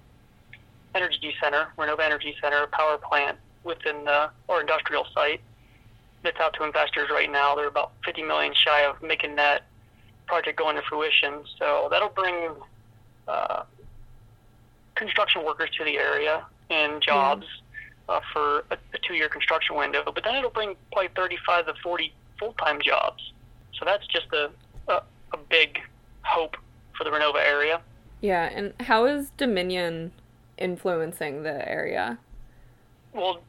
energy 0.95 1.35
center, 1.43 1.69
Renovo 1.77 2.01
Energy 2.01 2.37
Center, 2.41 2.63
a 2.63 2.67
power 2.69 2.99
plant 2.99 3.39
within 3.67 4.05
the, 4.05 4.31
our 4.49 4.61
industrial 4.61 5.07
site 5.13 5.41
that's 6.23 6.39
out 6.41 6.55
to 6.55 6.65
investors 6.65 7.09
right 7.11 7.31
now. 7.31 7.55
They're 7.55 7.69
about 7.69 7.93
50 8.05 8.23
million 8.23 8.55
shy 8.55 8.83
of 8.85 9.03
making 9.03 9.37
that 9.37 9.65
project 10.27 10.59
go 10.59 10.71
into 10.71 10.83
fruition. 10.83 11.45
So 11.59 11.89
that'll 11.91 12.09
bring 12.09 12.51
uh, 13.29 13.65
construction 14.95 15.45
workers 15.45 15.71
to 15.79 15.85
the 15.85 15.99
area 15.99 16.45
and 16.71 17.03
jobs 17.03 17.47
uh, 18.09 18.21
for 18.33 18.65
a, 18.71 18.75
a 18.95 18.99
two-year 19.07 19.29
construction 19.29 19.77
window. 19.77 20.03
But 20.05 20.25
then 20.25 20.37
it'll 20.37 20.51
bring 20.51 20.75
probably 20.93 21.11
35 21.15 21.67
to 21.67 21.75
40 21.83 22.13
full-time 22.39 22.81
jobs. 22.83 23.33
So 23.79 23.85
that's 23.85 24.07
just 24.07 24.27
a, 24.33 24.51
a, 24.89 25.03
a 25.33 25.39
big 25.49 25.79
hope 26.23 26.57
for 26.97 27.05
the 27.05 27.11
Renovo 27.11 27.37
area. 27.37 27.81
Yeah, 28.21 28.51
and 28.53 28.73
how 28.81 29.07
is 29.07 29.31
Dominion 29.37 30.13
influencing 30.59 31.43
the 31.43 31.69
area? 31.69 32.19
Well, 33.13 33.41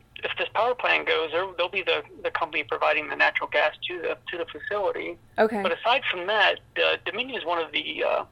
power 0.57 0.73
plant 0.73 1.07
goes, 1.07 1.29
they'll 1.57 1.69
be 1.69 1.83
the, 1.83 2.01
the 2.23 2.31
company 2.31 2.63
providing 2.63 3.09
the 3.09 3.15
natural 3.15 3.47
gas 3.49 3.75
to 3.87 4.01
the 4.01 4.17
to 4.29 4.37
the 4.43 4.45
facility. 4.45 5.17
Okay. 5.37 5.61
But 5.61 5.71
aside 5.77 6.01
from 6.09 6.25
that, 6.27 6.59
uh, 6.77 6.97
Dominion 7.05 7.39
is 7.39 7.45
one 7.45 7.63
of 7.63 7.71
the 7.71 8.03
uh, 8.03 8.25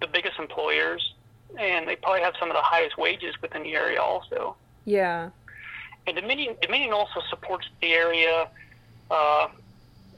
the 0.00 0.08
biggest 0.08 0.38
employers, 0.40 1.14
and 1.56 1.86
they 1.86 1.94
probably 1.94 2.22
have 2.22 2.34
some 2.40 2.50
of 2.50 2.56
the 2.56 2.62
highest 2.62 2.98
wages 2.98 3.34
within 3.40 3.62
the 3.62 3.74
area 3.74 4.00
also. 4.02 4.56
Yeah. 4.84 5.30
And 6.08 6.16
Dominion 6.16 6.56
Dominion 6.60 6.92
also 6.92 7.20
supports 7.30 7.68
the 7.80 7.92
area 7.92 8.48
uh, 9.10 9.48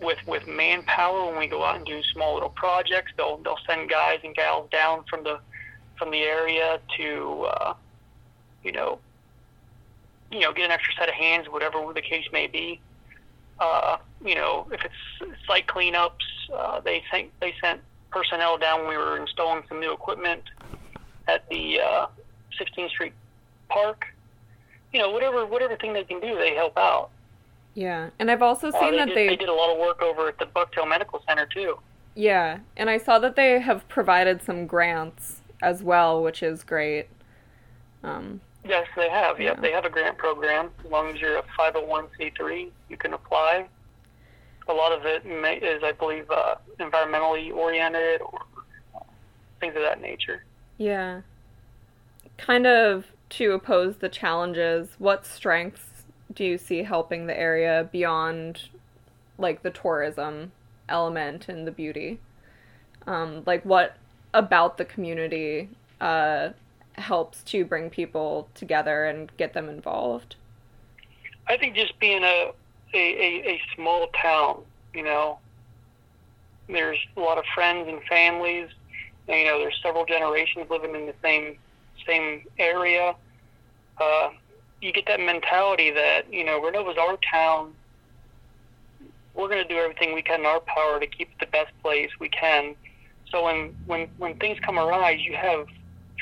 with 0.01 0.19
with 0.27 0.47
manpower 0.49 1.27
when 1.27 1.39
we 1.39 1.47
go 1.47 1.63
out 1.63 1.77
and 1.77 1.85
do 1.85 2.03
small 2.15 2.33
little 2.35 2.49
projects. 2.65 3.13
They'll 3.19 3.37
they'll 3.37 3.65
send 3.69 3.91
guys 3.91 4.21
and 4.25 4.35
gals 4.35 4.71
down 4.71 5.05
from 5.11 5.25
the 5.25 5.41
from 5.99 6.11
the 6.11 6.23
area 6.23 6.81
to 6.97 7.49
uh, 7.53 7.75
you 8.63 8.73
know 8.73 8.99
you 10.35 10.41
know 10.41 10.53
get 10.53 10.65
an 10.67 10.71
extra 10.73 10.93
set 10.99 11.09
of 11.09 11.15
hands, 11.15 11.47
whatever 11.49 11.79
the 11.95 12.03
case 12.03 12.27
may 12.33 12.47
be. 12.47 12.81
Uh, 13.61 13.99
you 14.25 14.35
know, 14.35 14.67
if 14.73 14.81
it's 14.85 15.37
site 15.47 15.67
cleanups, 15.67 16.11
uh, 16.53 16.81
they 16.81 17.03
sent 17.11 17.31
they 17.41 17.55
sent 17.63 17.81
personnel 18.11 18.59
down 18.59 18.81
when 18.81 18.89
we 18.91 18.97
were 18.97 19.17
installing 19.17 19.63
some 19.69 19.81
new 19.81 19.93
equipment 19.93 20.43
at 21.29 21.49
the 21.49 21.81
uh, 21.81 22.07
16th 22.61 22.91
Street 22.91 23.13
Park. 23.69 24.07
You 24.93 25.01
know, 25.01 25.11
whatever 25.11 25.47
whatever 25.47 25.77
thing 25.77 25.93
they 25.93 26.05
can 26.05 26.21
do, 26.21 26.37
they 26.37 26.55
help 26.55 26.77
out. 26.77 27.11
Yeah, 27.75 28.11
and 28.19 28.31
I've 28.31 28.43
also 28.43 28.69
Uh, 28.73 28.81
seen 28.81 28.93
they, 28.93 28.97
that 28.99 29.07
did, 29.09 29.17
they, 29.17 29.27
they 29.29 29.37
did 29.37 29.49
a 29.49 29.55
lot 29.55 29.73
of 29.73 29.79
work 29.79 30.03
over 30.03 30.29
at 30.29 30.39
the 30.39 30.47
Bucktail 30.47 30.89
Medical 30.89 31.23
Center 31.27 31.47
too. 31.47 31.79
yeah, 32.15 32.59
and 32.77 32.89
I 32.91 32.99
saw 32.99 33.19
that 33.21 33.35
they 33.37 33.59
have 33.61 33.89
provided 33.89 34.43
some 34.43 34.67
grants 34.67 35.41
as 35.63 35.83
well, 35.83 36.23
which 36.23 36.43
is 36.43 36.63
great. 36.63 37.07
Um, 38.05 38.41
Yes, 38.65 38.87
they 38.97 39.11
have. 39.11 39.39
Yep, 39.41 39.57
Yeah. 39.57 39.61
they 39.61 39.73
have 39.73 39.85
a 39.85 39.91
grant 39.91 40.17
program. 40.19 40.71
As 40.85 40.91
long 40.91 41.11
as 41.11 41.21
you're 41.21 41.37
a 41.39 41.43
501c3, 41.59 42.71
you 42.89 42.97
can 42.97 43.13
apply. 43.15 43.67
A 44.69 44.73
lot 44.73 44.93
of 44.93 45.05
it 45.05 45.27
may, 45.27 45.57
is, 45.59 45.83
I 45.83 45.93
believe, 45.93 46.31
uh, 46.31 46.55
environmentally 46.81 47.53
oriented 47.55 48.23
or 48.23 48.41
uh, 48.95 49.01
things 49.61 49.77
of 49.77 49.83
that 49.83 50.01
nature. 50.01 50.45
yeah. 50.79 51.21
Kind 52.37 52.67
of 52.67 53.05
to 53.31 53.53
oppose 53.53 53.97
the 53.99 54.09
challenges, 54.09 54.89
what 54.99 55.25
strengths 55.25 56.03
do 56.33 56.45
you 56.45 56.59
see 56.59 56.83
helping 56.83 57.27
the 57.27 57.39
area 57.39 57.89
beyond 57.93 58.63
like 59.39 59.63
the 59.63 59.71
tourism 59.71 60.51
element 60.89 61.49
and 61.49 61.65
the 61.65 61.71
beauty? 61.71 62.19
Um, 63.07 63.45
like 63.47 63.65
what 63.65 63.97
about 64.33 64.79
the 64.79 64.85
community 64.85 65.69
uh, 66.01 66.49
helps 66.95 67.43
to 67.45 67.65
bring 67.65 67.91
people 67.91 68.49
together 68.55 69.05
and 69.05 69.35
get 69.37 69.53
them 69.53 69.69
involved? 69.69 70.37
I 71.47 71.57
think 71.57 71.75
just 71.75 71.99
being 71.99 72.23
a 72.23 72.53
a, 72.95 72.99
a, 72.99 73.51
a 73.51 73.61
small 73.75 74.09
town, 74.23 74.63
you 74.95 75.03
know, 75.03 75.39
there's 76.69 76.99
a 77.17 77.21
lot 77.21 77.39
of 77.39 77.45
friends 77.55 77.89
and 77.89 78.01
families. 78.05 78.69
And, 79.27 79.39
you 79.41 79.47
know, 79.47 79.59
there's 79.59 79.79
several 79.83 80.05
generations 80.05 80.67
living 80.71 80.95
in 80.95 81.07
the 81.07 81.15
same 81.23 81.59
same 82.07 82.45
area. 82.59 83.15
Uh, 84.01 84.31
you 84.81 84.93
get 84.93 85.07
that 85.07 85.21
mentality 85.21 85.91
that 85.91 86.33
you 86.33 86.45
know 86.45 86.61
Renovo's 86.61 86.99
our 86.99 87.17
town. 87.31 87.73
We're 89.35 89.49
going 89.49 89.67
to 89.67 89.69
do 89.69 89.81
everything 89.81 90.15
we 90.15 90.23
can 90.23 90.41
in 90.41 90.47
our 90.47 90.61
power 90.61 91.01
to 91.01 91.07
keep 91.07 91.29
it 91.31 91.41
the 91.41 91.47
best 91.47 91.73
place 91.83 92.11
we 92.21 92.29
can. 92.29 92.75
So 93.31 93.45
when 93.45 93.75
when 93.87 94.09
when 94.19 94.35
things 94.37 94.59
come 94.61 94.79
arise, 94.79 95.21
you 95.21 95.35
have 95.37 95.67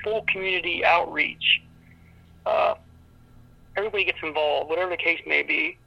full 0.02 0.24
community 0.28 0.84
outreach. 0.84 1.62
Uh, 2.44 2.74
everybody 3.76 4.04
gets 4.04 4.18
involved, 4.22 4.68
whatever 4.70 4.90
the 4.90 4.96
case 4.96 5.20
may 5.26 5.42
be. 5.42 5.78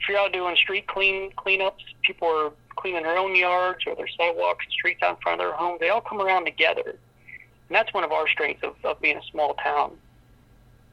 If 0.00 0.08
you're 0.08 0.18
out 0.18 0.32
doing 0.32 0.56
street 0.56 0.86
clean 0.86 1.32
cleanups, 1.32 1.82
people 2.02 2.28
are 2.28 2.52
cleaning 2.76 3.02
their 3.02 3.18
own 3.18 3.34
yards 3.34 3.84
or 3.86 3.96
their 3.96 4.08
sidewalks 4.08 4.64
and 4.64 4.72
streets 4.72 5.02
out 5.02 5.16
in 5.16 5.22
front 5.22 5.40
of 5.40 5.46
their 5.46 5.56
homes. 5.56 5.80
They 5.80 5.88
all 5.88 6.00
come 6.00 6.20
around 6.20 6.44
together, 6.44 6.84
and 6.86 7.70
that's 7.70 7.92
one 7.92 8.04
of 8.04 8.12
our 8.12 8.28
strengths 8.28 8.62
of, 8.62 8.76
of 8.84 9.00
being 9.00 9.16
a 9.16 9.22
small 9.30 9.54
town. 9.54 9.96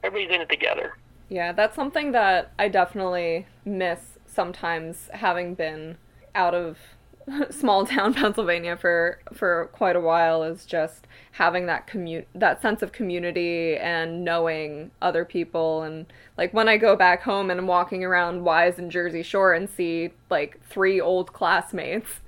Everybody's 0.02 0.34
in 0.34 0.40
it 0.40 0.48
together. 0.48 0.96
Yeah, 1.28 1.52
that's 1.52 1.74
something 1.74 2.12
that 2.12 2.52
I 2.58 2.68
definitely 2.68 3.46
miss 3.64 4.18
sometimes 4.26 5.08
having 5.12 5.54
been 5.54 5.96
out 6.34 6.54
of 6.54 6.78
small 7.50 7.86
town 7.86 8.14
Pennsylvania 8.14 8.76
for 8.76 9.18
for 9.32 9.68
quite 9.72 9.96
a 9.96 10.00
while 10.00 10.42
is 10.42 10.64
just 10.64 11.06
having 11.32 11.66
that 11.66 11.86
commu- 11.86 12.24
that 12.34 12.62
sense 12.62 12.82
of 12.82 12.92
community 12.92 13.76
and 13.76 14.24
knowing 14.24 14.90
other 15.02 15.24
people. 15.24 15.82
And 15.82 16.06
like 16.38 16.54
when 16.54 16.68
I 16.68 16.76
go 16.76 16.96
back 16.96 17.22
home 17.22 17.50
and 17.50 17.58
I'm 17.58 17.66
walking 17.66 18.04
around 18.04 18.44
Wise 18.44 18.78
and 18.78 18.90
Jersey 18.90 19.22
Shore 19.22 19.52
and 19.52 19.68
see 19.68 20.10
like 20.30 20.60
three 20.68 21.00
old 21.00 21.32
classmates 21.32 22.20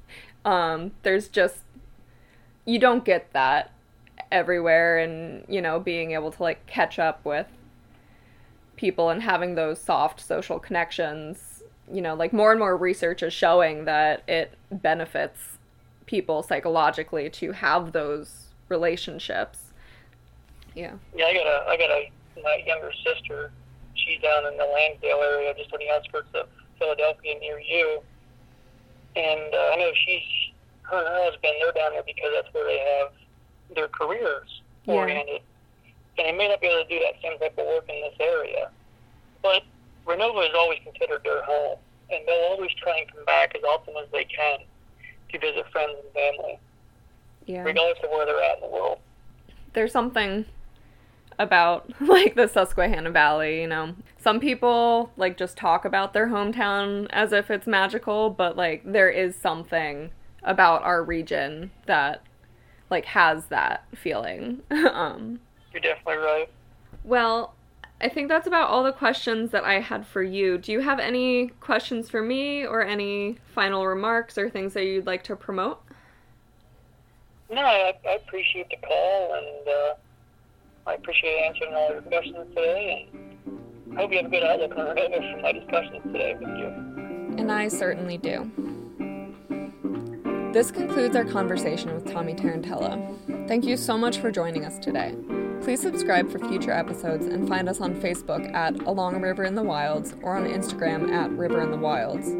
um 0.45 0.93
there's 1.03 1.29
just 1.29 1.59
you 2.65 2.79
don't 2.79 3.05
get 3.05 3.33
that 3.33 3.73
everywhere. 4.31 4.99
And 4.99 5.45
you 5.49 5.63
know 5.63 5.79
being 5.81 6.13
able 6.13 6.33
to 6.33 6.43
like 6.43 6.67
catch 6.67 6.99
up 6.99 7.25
with 7.25 7.47
people 8.77 9.11
and 9.11 9.23
having 9.23 9.55
those 9.55 9.81
soft 9.81 10.21
social 10.21 10.59
connections 10.59 11.58
you 11.93 12.01
know 12.01 12.15
like 12.15 12.33
more 12.33 12.51
and 12.51 12.61
more 12.61 12.77
research 12.77 13.23
is 13.23 13.33
showing 13.33 13.85
that 13.87 14.23
it 14.29 14.55
benefits 14.71 15.59
people 16.07 16.43
psychologically 16.43 17.29
to 17.31 17.53
have 17.53 17.93
those 17.93 18.47
relationships 18.69 19.73
yeah 20.75 20.93
Yeah, 21.15 21.27
I 21.27 21.35
got 21.35 21.47
a 21.47 21.69
I 21.69 21.77
got 21.77 21.91
a 21.91 22.11
my 22.43 22.63
younger 22.67 22.93
sister. 23.05 23.51
She's 23.95 24.21
down 24.23 24.47
in 24.47 24.57
the 24.57 24.65
Lansdale 24.65 25.21
area, 25.23 25.53
just 25.59 25.73
on 25.73 25.81
the 25.81 25.91
outskirts 25.91 26.29
of 26.35 26.47
Philadelphia, 26.79 27.35
near 27.41 27.59
you. 27.59 28.01
And 29.17 29.41
uh, 29.53 29.71
I 29.73 29.77
know 29.77 29.91
she's 30.07 30.23
her 30.83 30.99
and 30.99 31.09
her 31.09 31.25
husband. 31.25 31.55
They're 31.61 31.73
down 31.73 31.93
there 31.93 32.05
because 32.07 32.31
that's 32.33 32.55
where 32.55 32.65
they 32.65 32.79
have 32.79 33.13
their 33.75 33.89
careers 33.89 34.63
Yeah. 34.85 34.95
oriented. 34.95 35.43
And 36.17 36.27
they 36.29 36.33
may 36.33 36.47
not 36.49 36.61
be 36.61 36.69
able 36.69 36.85
to 36.85 36.89
do 36.89 37.01
that 37.01 37.21
same 37.21 37.39
type 37.41 37.59
of 37.59 37.67
work 37.67 37.89
in 37.89 38.01
this 38.03 38.15
area, 38.21 38.71
but 39.43 39.63
Renovo 40.09 40.43
is 40.45 40.55
always 40.57 40.79
considered 40.83 41.23
their 41.23 41.43
home, 41.43 41.79
and 42.11 42.27
they'll 42.27 42.49
always 42.51 42.71
try 42.83 42.99
and 42.99 43.13
come 43.13 43.25
back 43.27 43.55
as 43.55 43.63
often 43.63 43.95
as 44.03 44.11
they 44.11 44.25
can 44.25 44.59
to 45.31 45.39
visit 45.39 45.65
friends 45.71 45.93
and 46.03 46.13
family, 46.15 46.59
yeah 47.47 47.63
regardless 47.63 47.99
of 48.03 48.11
where 48.11 48.25
they're 48.27 48.43
at 48.43 48.57
in 48.57 48.63
the 48.63 48.69
world. 48.75 48.99
there's 49.75 49.93
something 49.93 50.47
about 51.39 51.89
like 52.01 52.35
the 52.35 52.49
Susquehanna 52.49 53.11
Valley, 53.11 53.61
you 53.61 53.67
know. 53.69 53.95
Some 54.17 54.41
people 54.41 55.13
like 55.17 55.37
just 55.37 55.57
talk 55.57 55.85
about 55.85 56.13
their 56.15 56.29
hometown 56.29 57.07
as 57.11 57.33
if 57.33 57.51
it's 57.51 57.67
magical, 57.67 58.31
but 58.31 58.57
like 58.57 58.83
there 58.85 59.11
is 59.11 59.37
something 59.37 60.11
about 60.43 60.83
our 60.83 61.03
region 61.05 61.71
that 61.87 62.23
like 62.91 63.05
has 63.05 63.47
that 63.47 63.85
feeling. 63.95 64.63
um 64.71 65.41
You're 65.73 65.83
definitely 65.83 66.17
right. 66.25 66.49
well, 67.05 67.55
I 68.01 68.09
think 68.09 68.29
that's 68.29 68.47
about 68.47 68.69
all 68.69 68.85
the 68.85 68.93
questions 68.93 69.51
that 69.51 69.65
I 69.65 69.81
had 69.81 70.07
for 70.07 70.23
you. 70.23 70.57
Do 70.57 70.71
you 70.71 70.81
have 70.81 71.01
any 71.01 71.49
questions 71.61 72.09
for 72.09 72.23
me 72.23 72.65
or 72.65 72.81
any 72.83 73.39
final 73.55 73.87
remarks 73.87 74.39
or 74.39 74.49
things 74.49 74.75
that 74.75 74.85
you'd 74.85 75.07
like 75.07 75.25
to 75.25 75.35
promote? 75.35 75.81
No, 77.51 77.63
I, 77.63 77.93
I 78.07 78.13
appreciate 78.13 78.69
the 78.71 78.77
call, 78.87 79.35
and 79.35 79.69
uh, 79.69 79.95
I 80.87 80.95
appreciate 80.95 81.41
answering 81.41 81.75
all 81.75 81.91
your 81.91 82.03
questions 82.03 82.37
today. 82.55 83.09
And 83.13 83.99
I 83.99 84.03
hope 84.03 84.13
you 84.13 84.19
have 84.19 84.27
a 84.27 84.29
good 84.29 84.45
outlook 84.45 84.73
on 84.77 84.87
Renovo 84.95 85.33
from 85.33 85.43
my 85.43 85.53
discussions 85.53 86.03
today 86.05 86.37
with 86.39 86.49
you. 86.57 86.67
And 87.39 87.51
I 87.51 87.69
certainly 87.69 88.19
do. 88.19 88.51
This 90.53 90.71
concludes 90.71 91.17
our 91.17 91.25
conversation 91.25 91.95
with 91.95 92.11
Tommy 92.11 92.35
Tarantella. 92.35 93.49
Thank 93.49 93.65
you 93.65 93.77
so 93.77 93.99
much 93.99 94.19
for 94.19 94.31
joining 94.31 94.65
us 94.65 94.79
today. 94.79 95.15
Please 95.63 95.81
subscribe 95.81 96.31
for 96.31 96.39
future 96.39 96.71
episodes 96.71 97.27
and 97.27 97.49
find 97.49 97.69
us 97.69 97.81
on 97.81 97.95
Facebook 97.95 98.53
at 98.55 98.81
Along 98.83 99.21
River 99.21 99.45
in 99.45 99.55
the 99.55 99.63
Wilds 99.63 100.15
or 100.23 100.37
on 100.37 100.45
Instagram 100.45 101.13
at 101.13 101.31
River 101.33 101.61
in 101.61 101.71
the 101.71 101.77
Wilds. 101.77 102.35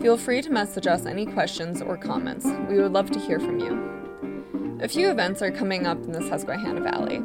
Feel 0.00 0.16
free 0.16 0.40
to 0.40 0.50
message 0.50 0.86
us 0.86 1.04
any 1.04 1.26
questions 1.26 1.82
or 1.82 1.96
comments. 1.96 2.46
We 2.68 2.78
would 2.78 2.92
love 2.92 3.10
to 3.10 3.18
hear 3.18 3.38
from 3.38 3.58
you. 3.58 4.78
A 4.82 4.88
few 4.88 5.10
events 5.10 5.42
are 5.42 5.50
coming 5.50 5.86
up 5.86 6.02
in 6.04 6.12
the 6.12 6.22
Susquehanna 6.22 6.80
Valley. 6.80 7.18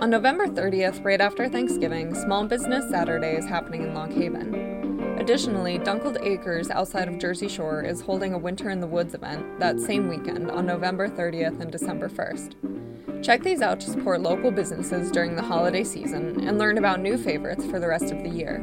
On 0.00 0.10
November 0.10 0.48
30th, 0.48 1.04
right 1.04 1.20
after 1.20 1.48
Thanksgiving, 1.48 2.14
Small 2.14 2.46
Business 2.46 2.90
Saturday 2.90 3.36
is 3.36 3.46
happening 3.46 3.82
in 3.82 3.94
Lock 3.94 4.10
Haven. 4.10 4.85
Additionally, 5.18 5.78
Dunkeld 5.78 6.22
Acres 6.22 6.70
outside 6.70 7.08
of 7.08 7.18
Jersey 7.18 7.48
Shore 7.48 7.82
is 7.82 8.02
holding 8.02 8.34
a 8.34 8.38
Winter 8.38 8.70
in 8.70 8.80
the 8.80 8.86
Woods 8.86 9.14
event 9.14 9.58
that 9.58 9.80
same 9.80 10.08
weekend 10.08 10.50
on 10.50 10.66
November 10.66 11.08
30th 11.08 11.58
and 11.60 11.72
December 11.72 12.08
1st. 12.08 13.22
Check 13.24 13.42
these 13.42 13.62
out 13.62 13.80
to 13.80 13.90
support 13.90 14.20
local 14.20 14.50
businesses 14.50 15.10
during 15.10 15.34
the 15.34 15.42
holiday 15.42 15.82
season 15.84 16.46
and 16.46 16.58
learn 16.58 16.76
about 16.76 17.00
new 17.00 17.16
favorites 17.16 17.64
for 17.64 17.80
the 17.80 17.88
rest 17.88 18.12
of 18.12 18.22
the 18.22 18.28
year. 18.28 18.58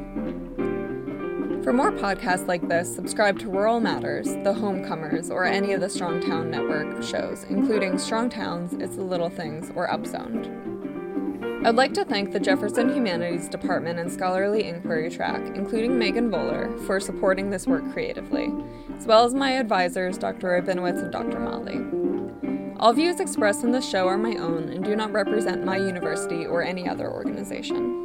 For 1.63 1.73
more 1.73 1.91
podcasts 1.91 2.47
like 2.47 2.67
this, 2.67 2.93
subscribe 2.93 3.39
to 3.39 3.49
Rural 3.49 3.79
Matters, 3.79 4.27
The 4.43 4.53
Homecomers, 4.53 5.31
or 5.31 5.45
any 5.45 5.73
of 5.73 5.81
the 5.81 5.89
Strong 5.89 6.21
Town 6.21 6.51
Network 6.51 7.01
shows, 7.01 7.45
including 7.45 7.97
Strong 7.97 8.29
Towns, 8.29 8.73
It's 8.73 8.97
the 8.97 9.03
Little 9.03 9.29
Things, 9.29 9.71
or 9.73 9.87
Upzoned. 9.87 10.72
I'd 11.65 11.75
like 11.75 11.93
to 11.93 12.03
thank 12.03 12.33
the 12.33 12.41
Jefferson 12.41 12.93
Humanities 12.93 13.47
Department 13.47 13.97
and 13.97 14.11
Scholarly 14.11 14.65
Inquiry 14.65 15.09
Track, 15.09 15.41
including 15.55 15.97
Megan 15.97 16.29
Voller, 16.29 16.77
for 16.85 16.99
supporting 16.99 17.51
this 17.51 17.65
work 17.65 17.89
creatively, 17.93 18.51
as 18.97 19.07
well 19.07 19.23
as 19.23 19.33
my 19.33 19.51
advisors, 19.51 20.17
Dr. 20.17 20.47
Rabinowitz 20.49 21.01
and 21.01 21.09
Dr. 21.09 21.39
Molly. 21.39 21.79
All 22.81 22.91
views 22.91 23.21
expressed 23.21 23.63
in 23.63 23.71
this 23.71 23.89
show 23.89 24.09
are 24.09 24.17
my 24.17 24.35
own 24.35 24.67
and 24.73 24.83
do 24.83 24.93
not 24.93 25.13
represent 25.13 25.63
my 25.63 25.77
university 25.77 26.45
or 26.45 26.61
any 26.61 26.85
other 26.85 27.09
organization. 27.09 28.02